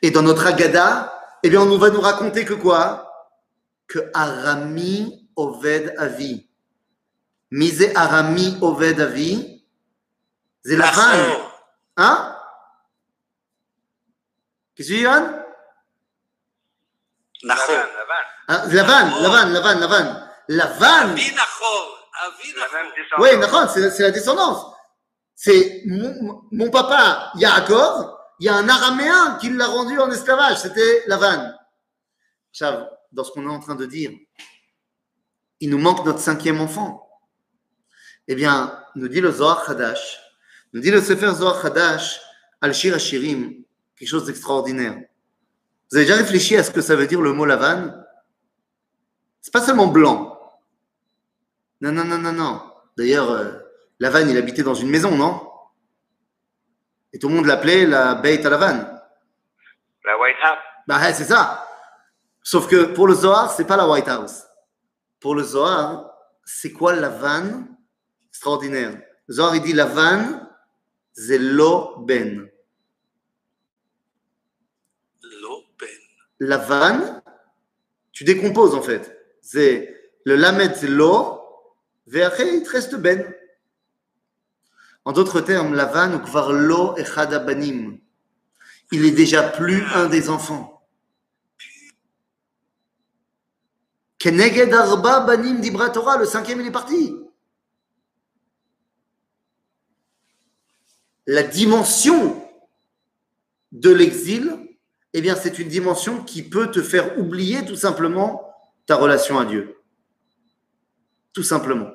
[0.01, 3.09] Et dans notre Agada, eh bien, on va nous raconter que quoi?
[3.87, 6.49] Que Arami Oved Avi.
[7.51, 9.63] Mise Arami Oved Avi.
[10.63, 11.51] C'est Lavan.
[11.97, 12.35] Hein?
[14.75, 15.45] Qu'est-ce que tu dis, Yohan
[17.43, 17.85] Nahor.
[18.47, 19.21] Lavan, Lavan.
[19.21, 21.15] Lavan, Lavan, Lavan, Lavan.
[23.19, 24.65] Oui, d'accord, c'est la descendance.
[25.35, 30.59] C'est mon, mon papa, Yaakov, il y a un araméen qui l'a rendu en esclavage,
[30.59, 31.51] c'était Lavan.
[33.11, 34.11] Dans ce qu'on est en train de dire,
[35.59, 37.09] il nous manque notre cinquième enfant.
[38.27, 40.19] Eh bien, nous dit le Zohar Hadash,
[40.73, 42.21] nous dit le Sefer Zohar Hadash,
[42.61, 43.63] Al-Shir Hashirim,
[43.95, 44.97] quelque chose d'extraordinaire.
[45.91, 47.93] Vous avez déjà réfléchi à ce que ça veut dire le mot Lavan
[49.41, 50.34] C'est pas seulement blanc.
[51.81, 52.61] Non, non, non, non, non.
[52.97, 53.51] D'ailleurs, euh,
[53.99, 55.49] Lavan, il habitait dans une maison, non?
[57.13, 58.95] Et tout le monde l'appelait la Beit à Lavan.
[60.03, 60.57] La White House.
[60.87, 61.67] Bah, ouais, c'est ça.
[62.43, 64.43] Sauf que pour le Zohar, c'est pas la White House.
[65.19, 66.11] Pour le Zohar,
[66.43, 67.65] c'est quoi Lavan
[68.29, 69.01] Extraordinaire.
[69.27, 70.47] Le Zohar, il dit Lavan,
[71.13, 72.47] c'est lo ben.
[75.41, 75.89] Lo ben.
[76.39, 77.21] Lavan,
[78.11, 79.17] tu décomposes en fait.
[79.41, 79.95] C'est
[80.25, 81.34] le lamed, c'est lo,
[82.07, 83.33] il te reste ben.
[85.05, 87.99] En d'autres termes, Lavan ou kvar lo echad abanim.
[88.91, 90.71] Il est déjà plus un des enfants.
[94.17, 97.15] Keneged arba banim dibra Torah, le cinquième il est parti.
[101.27, 102.41] La dimension
[103.71, 104.55] de l'exil,
[105.13, 108.51] eh bien, c'est une dimension qui peut te faire oublier tout simplement
[108.85, 109.75] ta relation à Dieu
[111.35, 111.91] tout simplement.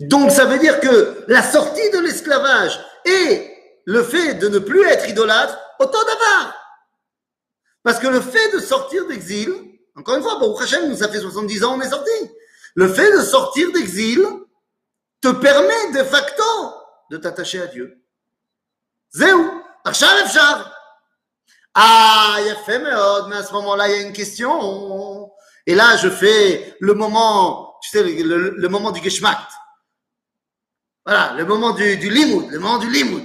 [0.00, 3.52] Donc ça veut dire que la sortie de l'esclavage et
[3.84, 6.54] le fait de ne plus être idolâtre, autant d'avoir.
[7.82, 9.52] Parce que le fait de sortir d'exil,
[9.96, 12.10] encore une fois, pour Hachem, nous, ça fait 70 ans, on est sorti.
[12.76, 14.24] Le fait de sortir d'exil
[15.20, 16.42] te permet de facto
[17.10, 18.00] de t'attacher à Dieu.
[19.12, 20.72] Zéou, Achar Efchar.
[21.74, 25.32] Ah, il a fait, oh, mais à ce moment-là, il y a une question.
[25.66, 29.38] Et là, je fais le moment, tu sais, le, le- le moment du Geschmack.
[31.04, 33.24] Voilà, le moment du, du limoud, le moment du limoud.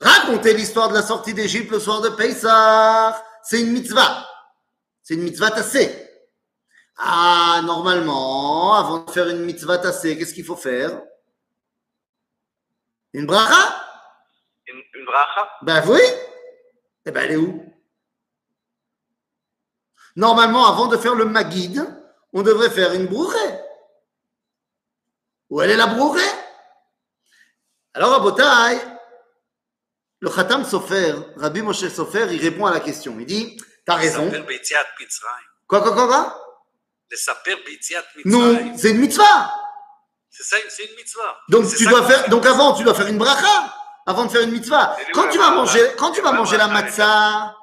[0.00, 4.26] Raconter l'histoire de la sortie d'Égypte le soir de Pessah, c'est une mitzvah.
[5.02, 6.08] C'est une mitzvah tassée.
[6.96, 11.00] Ah, normalement, avant de faire une mitzvah tassée, qu'est-ce qu'il faut faire?
[13.12, 13.82] Une bracha?
[14.66, 15.50] Une, une bracha?
[15.62, 16.00] Ben oui.
[17.06, 17.69] Eh ben elle est où?
[20.16, 21.86] Normalement, avant de faire le Maguide,
[22.32, 23.54] on devrait faire une brouchée.
[25.48, 26.24] Où elle est la brouchée
[27.94, 28.72] Alors, à
[30.22, 33.16] le Khatam Sofer, Rabbi Moshe Sofer, il répond à la question.
[33.18, 33.56] Il dit
[33.86, 34.30] T'as raison.
[35.66, 36.46] Quoi, quoi, quoi, quoi?
[38.24, 39.52] Non, c'est une mitzvah.
[40.28, 41.38] C'est ça, c'est une mitzvah.
[41.48, 43.74] Donc, tu dois faire, donc avant, tu dois faire une bracha
[44.06, 44.96] avant de faire une mitzvah.
[45.12, 47.56] Quand tu vas manger, quand tu vas manger la matzah,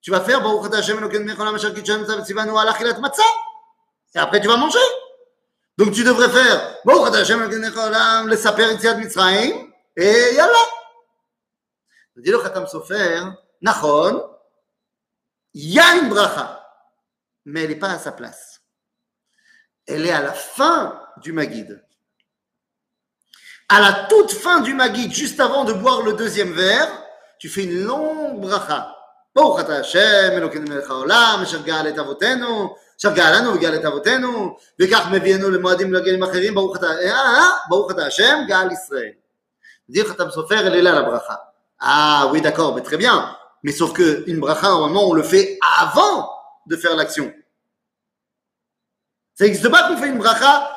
[0.00, 0.40] tu vas faire.
[4.14, 4.78] Et après tu vas manger.
[5.78, 8.36] Donc tu devrais faire le
[9.96, 10.52] et yalla.
[12.16, 13.22] Dit le Khatam Sofer,
[13.62, 14.22] Nachon,
[15.54, 16.66] il y une bracha,
[17.46, 18.60] mais elle n'est pas à sa place.
[19.86, 21.82] Elle est à la fin du Maguide.
[23.68, 26.90] À la toute fin du Maguide, juste avant de boire le deuxième verre,
[27.38, 28.94] tu fais une longue bracha.
[29.35, 34.57] ברוך אתה השם, אלוקינו מלך העולם, אשר גאל את אבותינו, אשר גאלנו וגאל את אבותינו,
[34.81, 39.11] וכך מביאנו למועדים ולגלים אחרים, ברוך אתה, אה, אה, ברוך אתה השם, גאל ישראל.
[39.87, 41.53] Dire Khatam Sofer, elle est là la bracha.
[41.79, 43.35] Ah oui, d'accord, mais très bien.
[43.63, 46.29] Mais sauf que une bracha, normalement, on le fait avant
[46.65, 47.31] de faire l'action.
[49.35, 50.71] Ça n'existe pas qu'on fait une bracha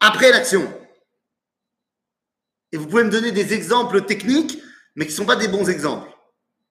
[0.00, 0.70] après l'action.
[2.72, 4.62] Et vous pouvez me donner des exemples techniques,
[4.96, 6.08] mais qui ne sont pas des bons exemples.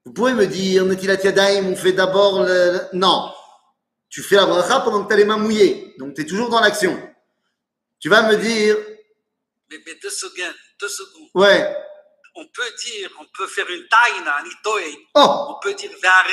[0.06, 2.80] Vous pouvez me dire, Netilat Yadayim, on fait d'abord le...
[2.92, 3.32] Non.
[4.08, 5.94] Tu fais la bracha pendant que tu as les mains mouillées.
[5.98, 6.96] Donc tu es toujours dans l'action.
[7.98, 8.76] Tu vas me dire,
[9.68, 11.28] Mais, mais deux secondes, deux secondes.
[11.34, 11.76] ouais,
[12.36, 14.96] On peut dire, on peut faire une taïna, un itoé.
[15.16, 16.24] oh, On peut dire, Vare,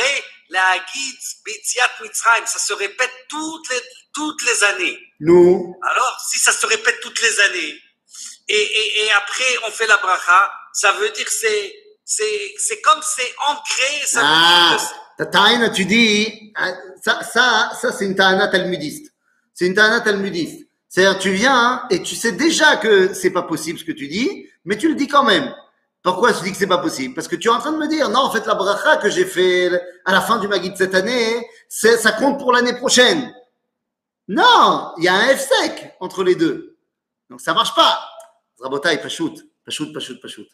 [0.50, 0.76] la
[2.02, 2.46] Mitzrayim.
[2.46, 3.82] Ça se répète toutes les,
[4.14, 5.00] toutes les années.
[5.20, 7.76] nous, Alors, si ça se répète toutes les années,
[8.50, 11.74] et, et, et après on fait la bracha, ça veut dire que c'est,
[12.06, 14.78] c'est, comme c'est ancré, ça Ah,
[15.18, 19.14] ta taïna, tu dis, ah, ça, ça, ça c'est une taïna talmudiste.
[19.54, 20.68] C'est une taïna talmudiste.
[20.90, 24.48] C'est-à-dire, tu viens et tu sais déjà que c'est pas possible ce que tu dis,
[24.66, 25.54] mais tu le dis quand même.
[26.04, 27.16] Pourquoi je dis que c'est pas possible?
[27.16, 29.10] Parce que tu es en train de me dire, non, en fait, la bracha que
[29.10, 29.72] j'ai fait
[30.06, 33.34] à la fin du Maguide cette année, ça compte pour l'année prochaine.
[34.28, 36.78] Non, il y a un F sec entre les deux.
[37.30, 38.08] Donc ça marche pas.
[38.60, 39.34] Rabotai, pachout,
[39.66, 40.46] pachout, pachout, pachout.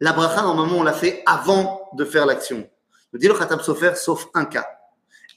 [0.00, 2.68] La bracha, normalement, on l'a fait avant de faire l'action.
[3.12, 4.66] Me dit le Khatam Sofer, sauf un cas.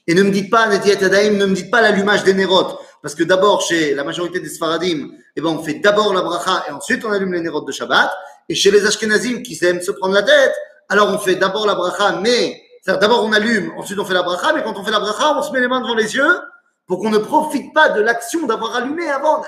[0.06, 2.78] Et ne me dites pas, ne me dites pas l'allumage des nérotes.
[3.02, 6.64] Parce que d'abord, chez la majorité des Sfaradim, eh ben, on fait d'abord la bracha
[6.68, 8.10] et ensuite on allume les nérotes de Shabbat.
[8.48, 10.54] Et chez les Ashkenazim qui aiment se prendre la tête,
[10.88, 14.52] alors on fait d'abord la bracha, mais, d'abord on allume, ensuite on fait la bracha,
[14.54, 16.40] mais quand on fait la bracha, on se met les mains devant les yeux
[16.86, 19.42] pour qu'on ne profite pas de l'action d'avoir allumé avant.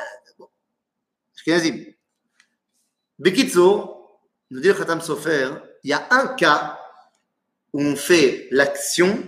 [1.35, 1.85] Ashkenazim.
[3.19, 3.96] Bekitzo,
[4.51, 6.79] nous il y a un cas
[7.73, 9.19] où on fait l'action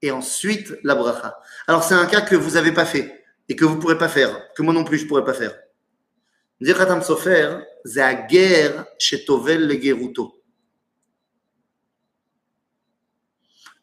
[0.00, 1.38] et ensuite la bracha.
[1.66, 4.08] Alors c'est un cas que vous n'avez pas fait et que vous ne pourrez pas
[4.08, 5.54] faire, que moi non plus je ne pourrais pas faire.
[6.60, 6.74] Le.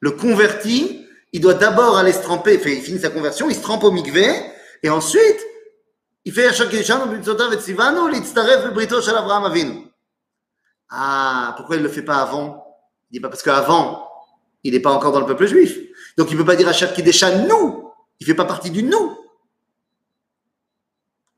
[0.01, 3.61] Le converti, il doit d'abord aller se tremper, enfin, il finit sa conversion, il se
[3.61, 5.39] trempe au mikveh, et ensuite,
[6.24, 7.22] il fait Yashar Kedishanu,
[10.90, 12.66] ah, pourquoi il ne le fait pas avant?
[13.12, 14.08] Il dit pas parce qu'avant,
[14.64, 15.78] il n'est pas encore dans le peuple juif.
[16.18, 17.92] Donc il ne peut pas dire à chaque déchaîne nous.
[18.20, 19.18] Il ne fait pas partie du nous.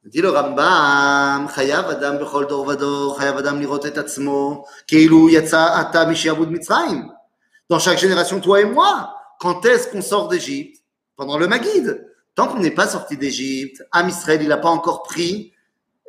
[0.05, 5.75] dit le Rambam, Chayav Adam Bechol Dor Vador, Chayav Adam Lirot et Atzmo, Keilu Yatsa
[5.75, 7.11] Ata Mishiabud Mitzrayim.
[7.69, 10.83] Dans chaque génération, toi et moi, quand est-ce qu'on sort d'Égypte?
[11.15, 12.07] Pendant le Maguide.
[12.35, 15.53] Tant qu'on n'est pas sorti d'Égypte, Am Israël, il n'a pas encore pris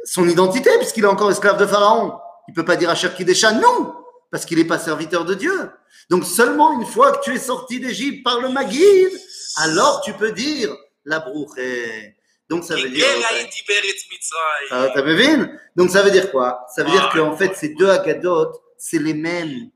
[0.04, 2.14] son identité puisqu'il est encore esclave de Pharaon.
[2.48, 3.94] Il peut pas dire à Kidesha non,
[4.30, 5.70] parce qu'il n'est pas serviteur de Dieu.
[6.10, 9.12] Donc seulement une fois que tu es sorti d'Égypte par le Maguide,
[9.56, 10.74] alors tu peux dire
[11.04, 11.58] la brouche.
[12.48, 13.06] Donc ça veut dire.
[14.70, 16.66] Ah, t'as vu Donc ça veut dire quoi?
[16.74, 19.70] Ça veut dire qu'en fait ces deux agadotes, c'est les mêmes.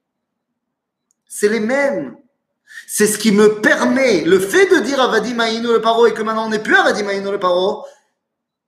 [1.28, 2.16] C'est les mêmes.
[2.88, 6.22] C'est ce qui me permet, le fait de dire Avadim Aïnou le paro et que
[6.22, 7.84] maintenant on n'est plus Avadim Aïnou le paro,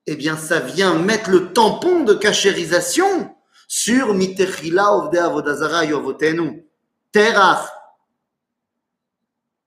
[0.07, 3.35] eh bien ça vient mettre le tampon de cachérisation
[3.69, 6.67] sur Mitechila Ovde Avodazara Yovotenu,
[7.13, 7.69] Terach.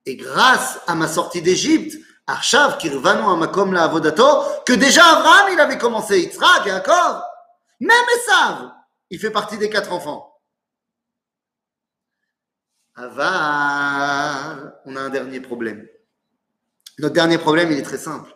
[0.05, 1.95] Et grâce à ma sortie d'Égypte,
[2.25, 7.21] Arshav Kirvanu Amakom la Avodato, que déjà Abraham il avait commencé, Yitzhak, Yaakov,
[7.79, 8.71] même Esav,
[9.11, 10.39] il fait partie des quatre enfants.
[12.95, 15.87] Aval, on a un dernier problème.
[16.97, 18.35] Notre dernier problème, il est très simple.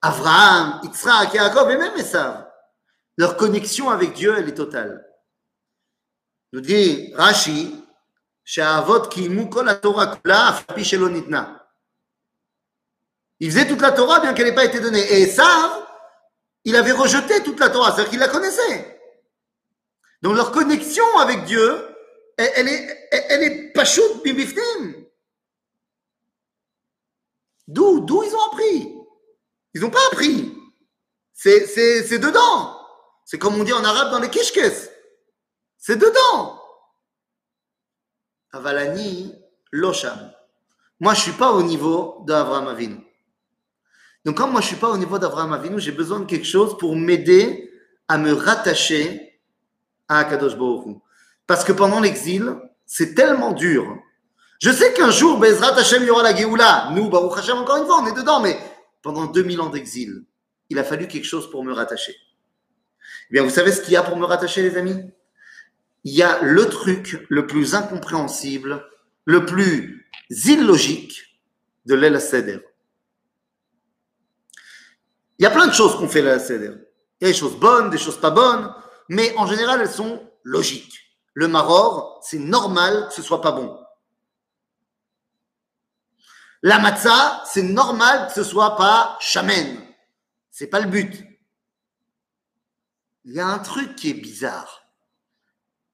[0.00, 2.49] Abraham, Yitzhak, Yaakov et même Esav,
[3.20, 5.06] leur connexion avec Dieu, elle est totale.
[6.54, 7.84] Nous dit Rashi,
[8.54, 10.16] Torah
[13.38, 15.20] il faisait toute la Torah bien qu'elle n'ait pas été donnée.
[15.20, 15.86] Et ça,
[16.64, 18.98] il avait rejeté toute la Torah, c'est-à-dire qu'il la connaissait.
[20.22, 21.94] Donc leur connexion avec Dieu,
[22.38, 24.94] elle, est, elle est pachoute bimifnim.
[27.68, 28.94] D'où, d'où ils ont appris?
[29.74, 30.56] Ils n'ont pas appris.
[31.34, 32.79] C'est dedans.
[33.30, 34.90] C'est comme on dit en arabe dans les kishkes.
[35.78, 36.60] C'est dedans.
[38.50, 39.32] Avalani,
[39.70, 40.32] losham.
[40.98, 42.96] Moi, je suis pas au niveau d'Avraham Avinu.
[44.24, 46.76] Donc, comme moi, je suis pas au niveau d'Avraham Avinu, j'ai besoin de quelque chose
[46.76, 47.72] pour m'aider
[48.08, 49.40] à me rattacher
[50.08, 50.96] à Akadosh Baruch.
[51.46, 53.96] Parce que pendant l'exil, c'est tellement dur.
[54.60, 56.90] Je sais qu'un jour, Bezrat Hashem, il y aura la Géoula.
[56.94, 58.58] Nous, Baruch Hashem, encore une fois, on est dedans, mais
[59.02, 60.24] pendant 2000 ans d'exil,
[60.68, 62.16] il a fallu quelque chose pour me rattacher.
[63.32, 65.10] Eh vous savez ce qu'il y a pour me rattacher, les amis?
[66.04, 68.84] Il y a le truc le plus incompréhensible,
[69.24, 71.38] le plus illogique
[71.86, 72.18] de l'El.
[75.38, 76.86] Il y a plein de choses qu'on fait l'El.
[77.20, 78.74] Il y a des choses bonnes, des choses pas bonnes,
[79.08, 80.96] mais en général, elles sont logiques.
[81.34, 83.78] Le maror, c'est normal que ce soit pas bon.
[86.62, 89.78] La matzah, c'est normal que ce soit pas chamen.
[90.50, 91.29] C'est pas le but
[93.24, 94.82] il y a un truc qui est bizarre.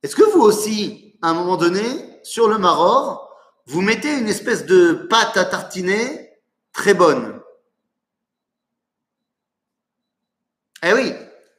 [0.02, 3.34] Est-ce que vous aussi, à un moment donné, sur le maror,
[3.66, 6.40] vous mettez une espèce de pâte à tartiner
[6.72, 7.40] très bonne?
[10.82, 11.14] Eh oui,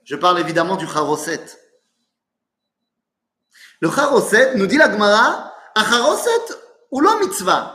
[0.06, 1.44] je parle évidemment du charoset.
[3.82, 6.56] Le charoset, nous dit la Gemara, un charoset
[6.92, 7.74] ou l'homme mitzvah.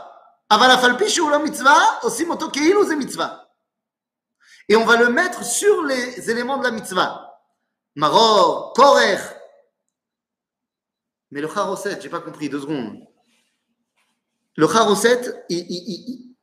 [4.69, 7.32] Et on va le mettre sur les éléments de la mitzvah.
[7.95, 9.19] Maror, korech.
[11.31, 12.99] Mais le charoset, j'ai pas compris, deux secondes.
[14.55, 16.35] Le charoset, il,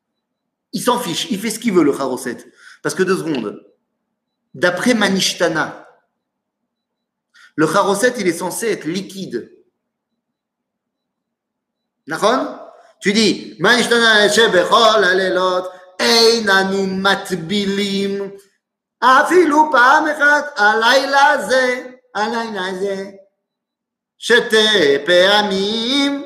[0.82, 2.38] s'en fiche, il fait ce qu'il veut, le charoset.
[2.82, 3.64] Parce que deux secondes.
[4.52, 5.88] D'après Manishtana,
[7.54, 9.52] le charoset, il est censé être liquide.
[12.06, 12.72] D'accord?
[13.00, 18.32] Tu dis, Manishtana shebechol alelot, einanu matbilim,
[19.03, 23.11] אפילו פעם אחת הלילה הזה, הלילה הזה,
[24.17, 26.23] Shete pe'amim.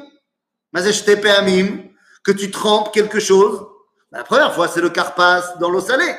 [0.72, 1.92] Mais shete pe'amim.
[2.24, 3.66] Que tu trempes quelque chose.
[4.12, 6.16] La première fois, c'est le carpas dans l'eau salée.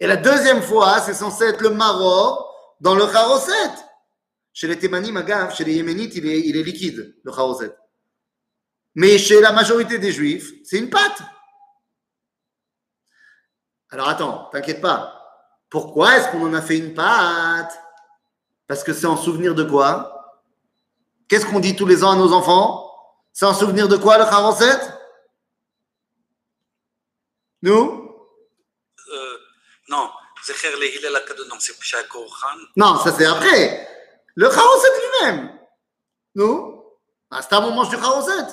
[0.00, 3.70] Et la deuxième fois, c'est censé être le maror dans le charoset.
[4.52, 7.74] Chez les Thémanim, agave, chez les Yéménites, il est, il est liquide, le charoset.
[8.94, 11.22] Mais chez la majorité des Juifs, c'est une pâte.
[13.90, 15.19] Alors attends, t'inquiète pas.
[15.71, 17.81] Pourquoi est-ce qu'on en a fait une pâte?
[18.67, 20.43] Parce que c'est en souvenir de quoi?
[21.27, 22.93] Qu'est-ce qu'on dit tous les ans à nos enfants?
[23.31, 24.77] C'est en souvenir de quoi le charoset
[27.61, 28.27] Nous?
[29.13, 29.37] Euh,
[29.87, 30.11] non,
[32.75, 33.87] non, ça c'est après.
[34.35, 35.57] Le charoset lui-même.
[36.35, 36.83] Nous?
[37.29, 38.31] À ce temps, on mange du charoset.
[38.31, 38.51] Attends,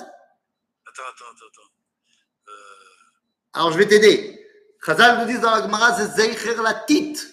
[0.85, 1.45] attends, attends.
[1.47, 1.69] attends.
[2.47, 2.51] Euh,
[3.53, 4.48] Alors je vais t'aider.
[4.85, 7.27] Chazal nous dit dans la Gemara, c'est Zeicher la tite.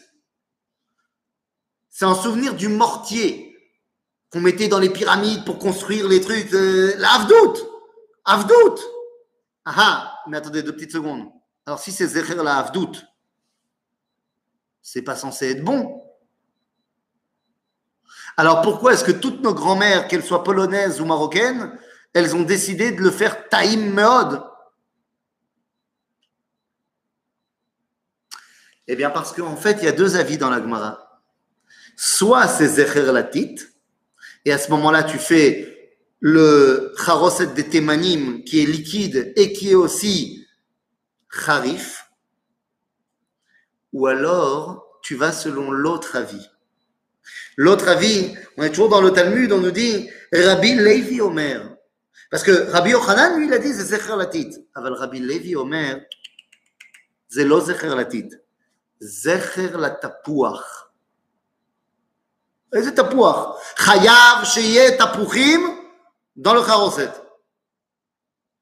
[1.89, 3.57] C'est en souvenir du mortier
[4.31, 6.53] qu'on mettait dans les pyramides pour construire les trucs.
[6.53, 7.57] Euh, la Avdout.
[8.25, 8.81] Avdout.
[9.65, 11.29] Ah ah, mais attendez deux petites secondes.
[11.65, 12.93] Alors si c'est Zecher la Avdout,
[14.83, 16.03] c'est pas censé être bon.
[18.37, 21.79] Alors pourquoi est-ce que toutes nos grand-mères, qu'elles soient polonaises ou marocaines,
[22.13, 24.43] elles ont décidé de le faire Taïm Meod?
[28.89, 31.23] Eh bien, parce qu'en fait, il y a deux avis dans la Gemara.
[31.97, 33.57] Soit c'est Zecher Latit,
[34.45, 39.73] et à ce moment-là, tu fais le Charoset des temanim qui est liquide et qui
[39.73, 40.47] est aussi
[41.47, 42.11] Harif.
[43.93, 46.49] Ou alors, tu vas selon l'autre avis.
[47.57, 51.77] L'autre avis, on est toujours dans le Talmud, on nous dit Rabbi Levi Omer.
[52.31, 54.51] Parce que Rabbi Yochanan, lui, il a dit c'est Zecher Latit.
[54.75, 56.01] Aval Rabbi Levi Omer,
[57.29, 58.29] c'est lo Latit
[59.00, 60.90] זכר לתפוח.
[62.76, 63.58] איזה תפוח?
[63.76, 65.90] חייב שיהיה תפוחים
[66.38, 67.12] dans le charoset.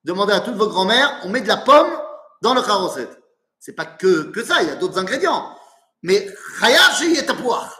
[0.04, 1.92] Demandez à toutes vos grand-mères, on met de la pomme
[2.42, 3.10] dans le charoset.
[3.60, 5.56] C'est pas que, que ça, il y a d'autres ingrédients.
[6.04, 7.80] Mais חייב שיהיה תפוח.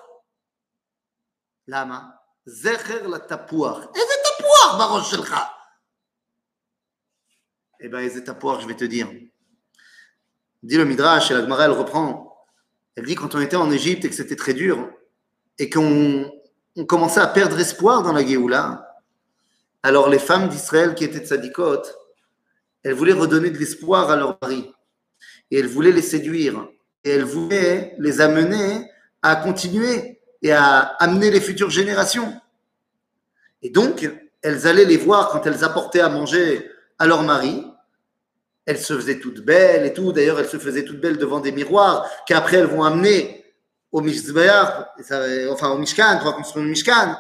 [1.68, 2.00] למה?
[2.46, 3.78] זכר לתפוח.
[3.96, 5.36] איזה תפוח בראש שלך?
[7.82, 9.08] Eh bien, איזה תפוח, je vais te dire.
[10.64, 12.33] Dit le Midrash, et la Gemara, elle reprend.
[12.97, 14.89] Elle dit quand on était en Égypte et que c'était très dur,
[15.59, 16.31] et qu'on
[16.77, 19.01] on commençait à perdre espoir dans la Géoula,
[19.83, 21.83] alors les femmes d'Israël qui étaient tzadikot,
[22.83, 24.73] elles voulaient redonner de l'espoir à leur mari.
[25.51, 26.69] Et elles voulaient les séduire.
[27.05, 28.91] Et elles voulaient les amener
[29.23, 32.33] à continuer et à amener les futures générations.
[33.63, 34.09] Et donc,
[34.43, 37.67] elles allaient les voir quand elles apportaient à manger à leur mari.
[38.67, 40.13] Elles se faisaient toutes belles et tout.
[40.13, 43.45] D'ailleurs, elles se faisaient toutes belles devant des miroirs qu'après elles vont amener
[43.93, 47.17] au enfin au Mishkan, pour construire le Mishkan.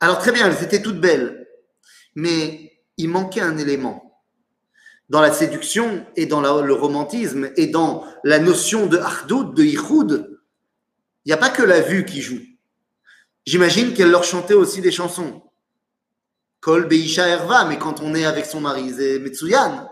[0.00, 1.46] Alors très bien, elles étaient toutes belles.
[2.14, 4.20] Mais il manquait un élément.
[5.10, 10.38] Dans la séduction et dans le romantisme et dans la notion de Ahdoud, de Yichud,
[11.24, 12.40] il n'y a pas que la vue qui joue.
[13.44, 15.42] J'imagine qu'elle leur chantait aussi des chansons.
[16.62, 19.90] Kol Beisha Herva, mais quand on est avec son mari, c'est Metsuyan.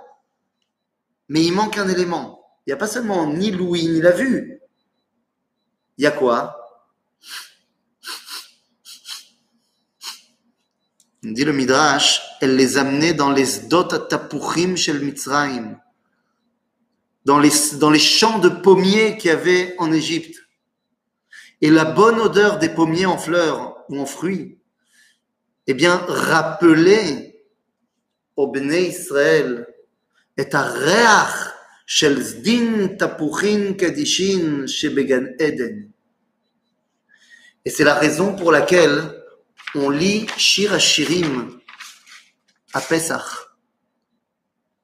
[1.29, 2.47] Mais il manque un élément.
[2.64, 4.61] Il n'y a pas seulement ni l'ouïe ni la vue.
[5.99, 6.57] Il y a quoi?
[11.25, 15.77] On dit le Midrash, elle les amenait dans les Sdot Tapuchim shel Mitzrayim,
[17.25, 17.51] dans les,
[17.81, 20.39] dans les champs de pommiers qu'il y avait en Égypte.
[21.62, 24.60] Et la bonne odeur des pommiers en fleurs ou en fruits,
[25.68, 27.41] eh bien, rappelait
[28.36, 29.66] au Bnei Israël
[30.38, 31.53] et à Reach
[31.86, 35.91] shel Zdin Tapuchin Kadishin shebegan Eden.
[37.64, 39.01] Et c'est la raison pour laquelle
[39.74, 41.60] on lit Shir Hashirim
[42.74, 43.24] à Pesach.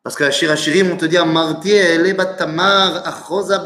[0.03, 3.59] Parce qu'à Shir Hashirim, on te dit Amarti ele bat tamar achoza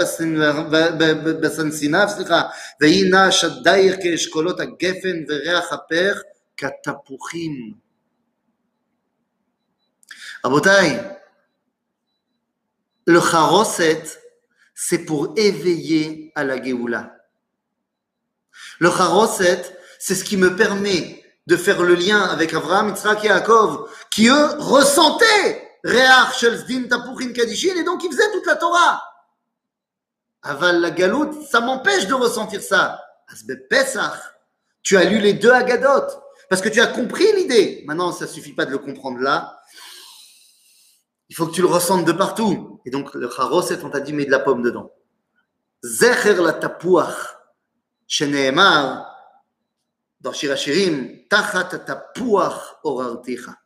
[1.41, 2.41] בסנסניו, סליחה,
[2.81, 6.13] והיא נעה שדייך כאשכולות הגפן וריח הפר
[6.59, 7.73] כתפוחים.
[10.45, 10.99] רבותיי,
[13.07, 14.03] le charoset,
[14.73, 17.15] c'est pour éveiller à la Géoula.
[18.79, 19.61] Le charoset,
[19.99, 24.27] c'est ce qui me permet de faire le lien avec Abraham, Yitzhak et Yaakov, qui
[24.27, 29.03] eux ressentaient Reach shel Zdin Tapuchin Kadishin, et donc ils faisaient toute la Torah.
[30.41, 33.03] Aval la galoute, ça m'empêche de ressentir ça.
[33.31, 34.19] Asbe Pesach,
[34.81, 36.07] tu as lu les deux Agadot,
[36.50, 37.84] parce que tu as compris l'idée.
[37.86, 39.62] Maintenant, ça suffit pas de le comprendre là.
[41.28, 42.80] Il faut que tu le ressentes de partout.
[42.84, 44.92] Et donc, le charoset, on t'a dit, mets de la pomme dedans.
[45.84, 46.58] Zecher la
[48.08, 49.06] sheneemar,
[50.20, 51.70] dans Shirachirim, Tachat
[52.82, 53.56] orartecha.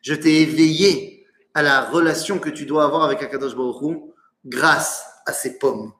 [0.00, 3.98] Je t'ai éveillé à la relation que tu dois avoir avec Akadosh Baruch Hu
[4.44, 5.92] grâce à ces pommes.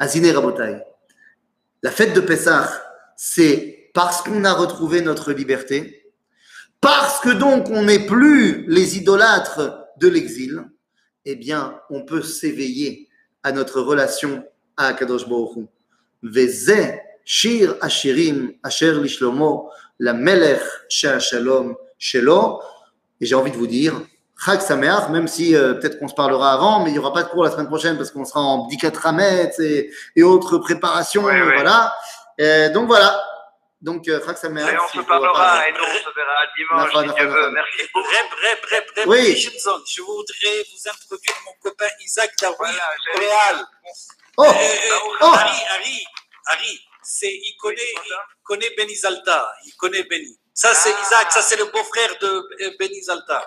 [0.00, 0.82] Azine Rabotai.
[1.80, 2.68] La fête de Pessah,
[3.14, 6.12] c'est parce qu'on a retrouvé notre liberté,
[6.82, 10.66] parce que donc on n'est plus les idolâtres de l'exil,
[11.24, 13.08] eh bien, on peut s'éveiller
[13.42, 14.44] à notre relation
[14.76, 15.66] à Akadosh Baruch Hu.
[16.22, 16.92] Veze
[17.24, 22.60] shir ashirim asher lishlomo la melech shalom shelo.
[23.22, 23.98] Et j'ai envie de vous dire,
[24.44, 27.22] Chag Sameach, même si euh, peut-être qu'on se parlera avant, mais il n'y aura pas
[27.22, 31.24] de cours la semaine prochaine parce qu'on sera en Bdikat Rametz et, et autres préparations.
[31.24, 31.54] Ouais, ouais.
[31.54, 31.94] Voilà.
[32.42, 33.18] Euh, donc voilà.
[33.86, 34.68] Donc euh, Chag Sameach.
[34.72, 37.50] Et on si se parlera et nous on se verra dimanche si Dieu veut.
[37.50, 38.08] Merci beaucoup.
[38.08, 39.36] Reb, Reb, Reb, Reb, Oui.
[39.36, 42.56] Je voudrais vous introduire mon copain Isaac j'allais-
[43.14, 43.56] Montréal.
[44.38, 45.26] Oh, Euh, euh, oh.
[45.32, 46.04] Harry, Harry,
[46.48, 50.36] Harry, c'est, il connaît, Oui, il connaît Benny Zalta, il connaît Benny.
[50.52, 51.02] Ça, c'est Ah.
[51.02, 52.26] Isaac, ça, c'est le beau-frère de
[52.62, 53.40] euh, Benny Zalta.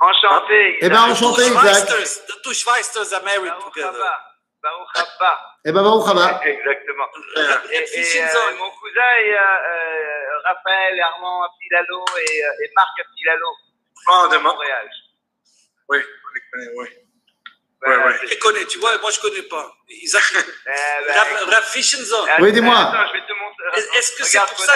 [0.00, 0.78] Enchanté.
[0.82, 0.98] Eh Isaac.
[1.10, 1.46] enchanté.
[1.46, 1.88] Isaac.
[2.28, 4.12] The two Schweisters are married Baruch together.
[5.64, 6.40] Eh ben, Baruch haba.
[6.44, 7.08] Exactement.
[7.70, 12.96] Et, et, euh, mon cousin est euh, euh, Raphaël Armand Filalo et, euh, et Marc
[13.16, 13.50] Filalo.
[14.08, 14.88] Ah, de Montréal.
[15.88, 16.86] Oui, on les connaît, oui.
[17.80, 18.18] Ouais.
[18.22, 19.70] je les connais, tu vois, moi, je connais pas.
[19.88, 22.26] Isaac, Eh ben, Rab Richardson.
[22.40, 22.92] Oui, dis-moi.
[23.94, 24.66] Est-ce que c'est pour ça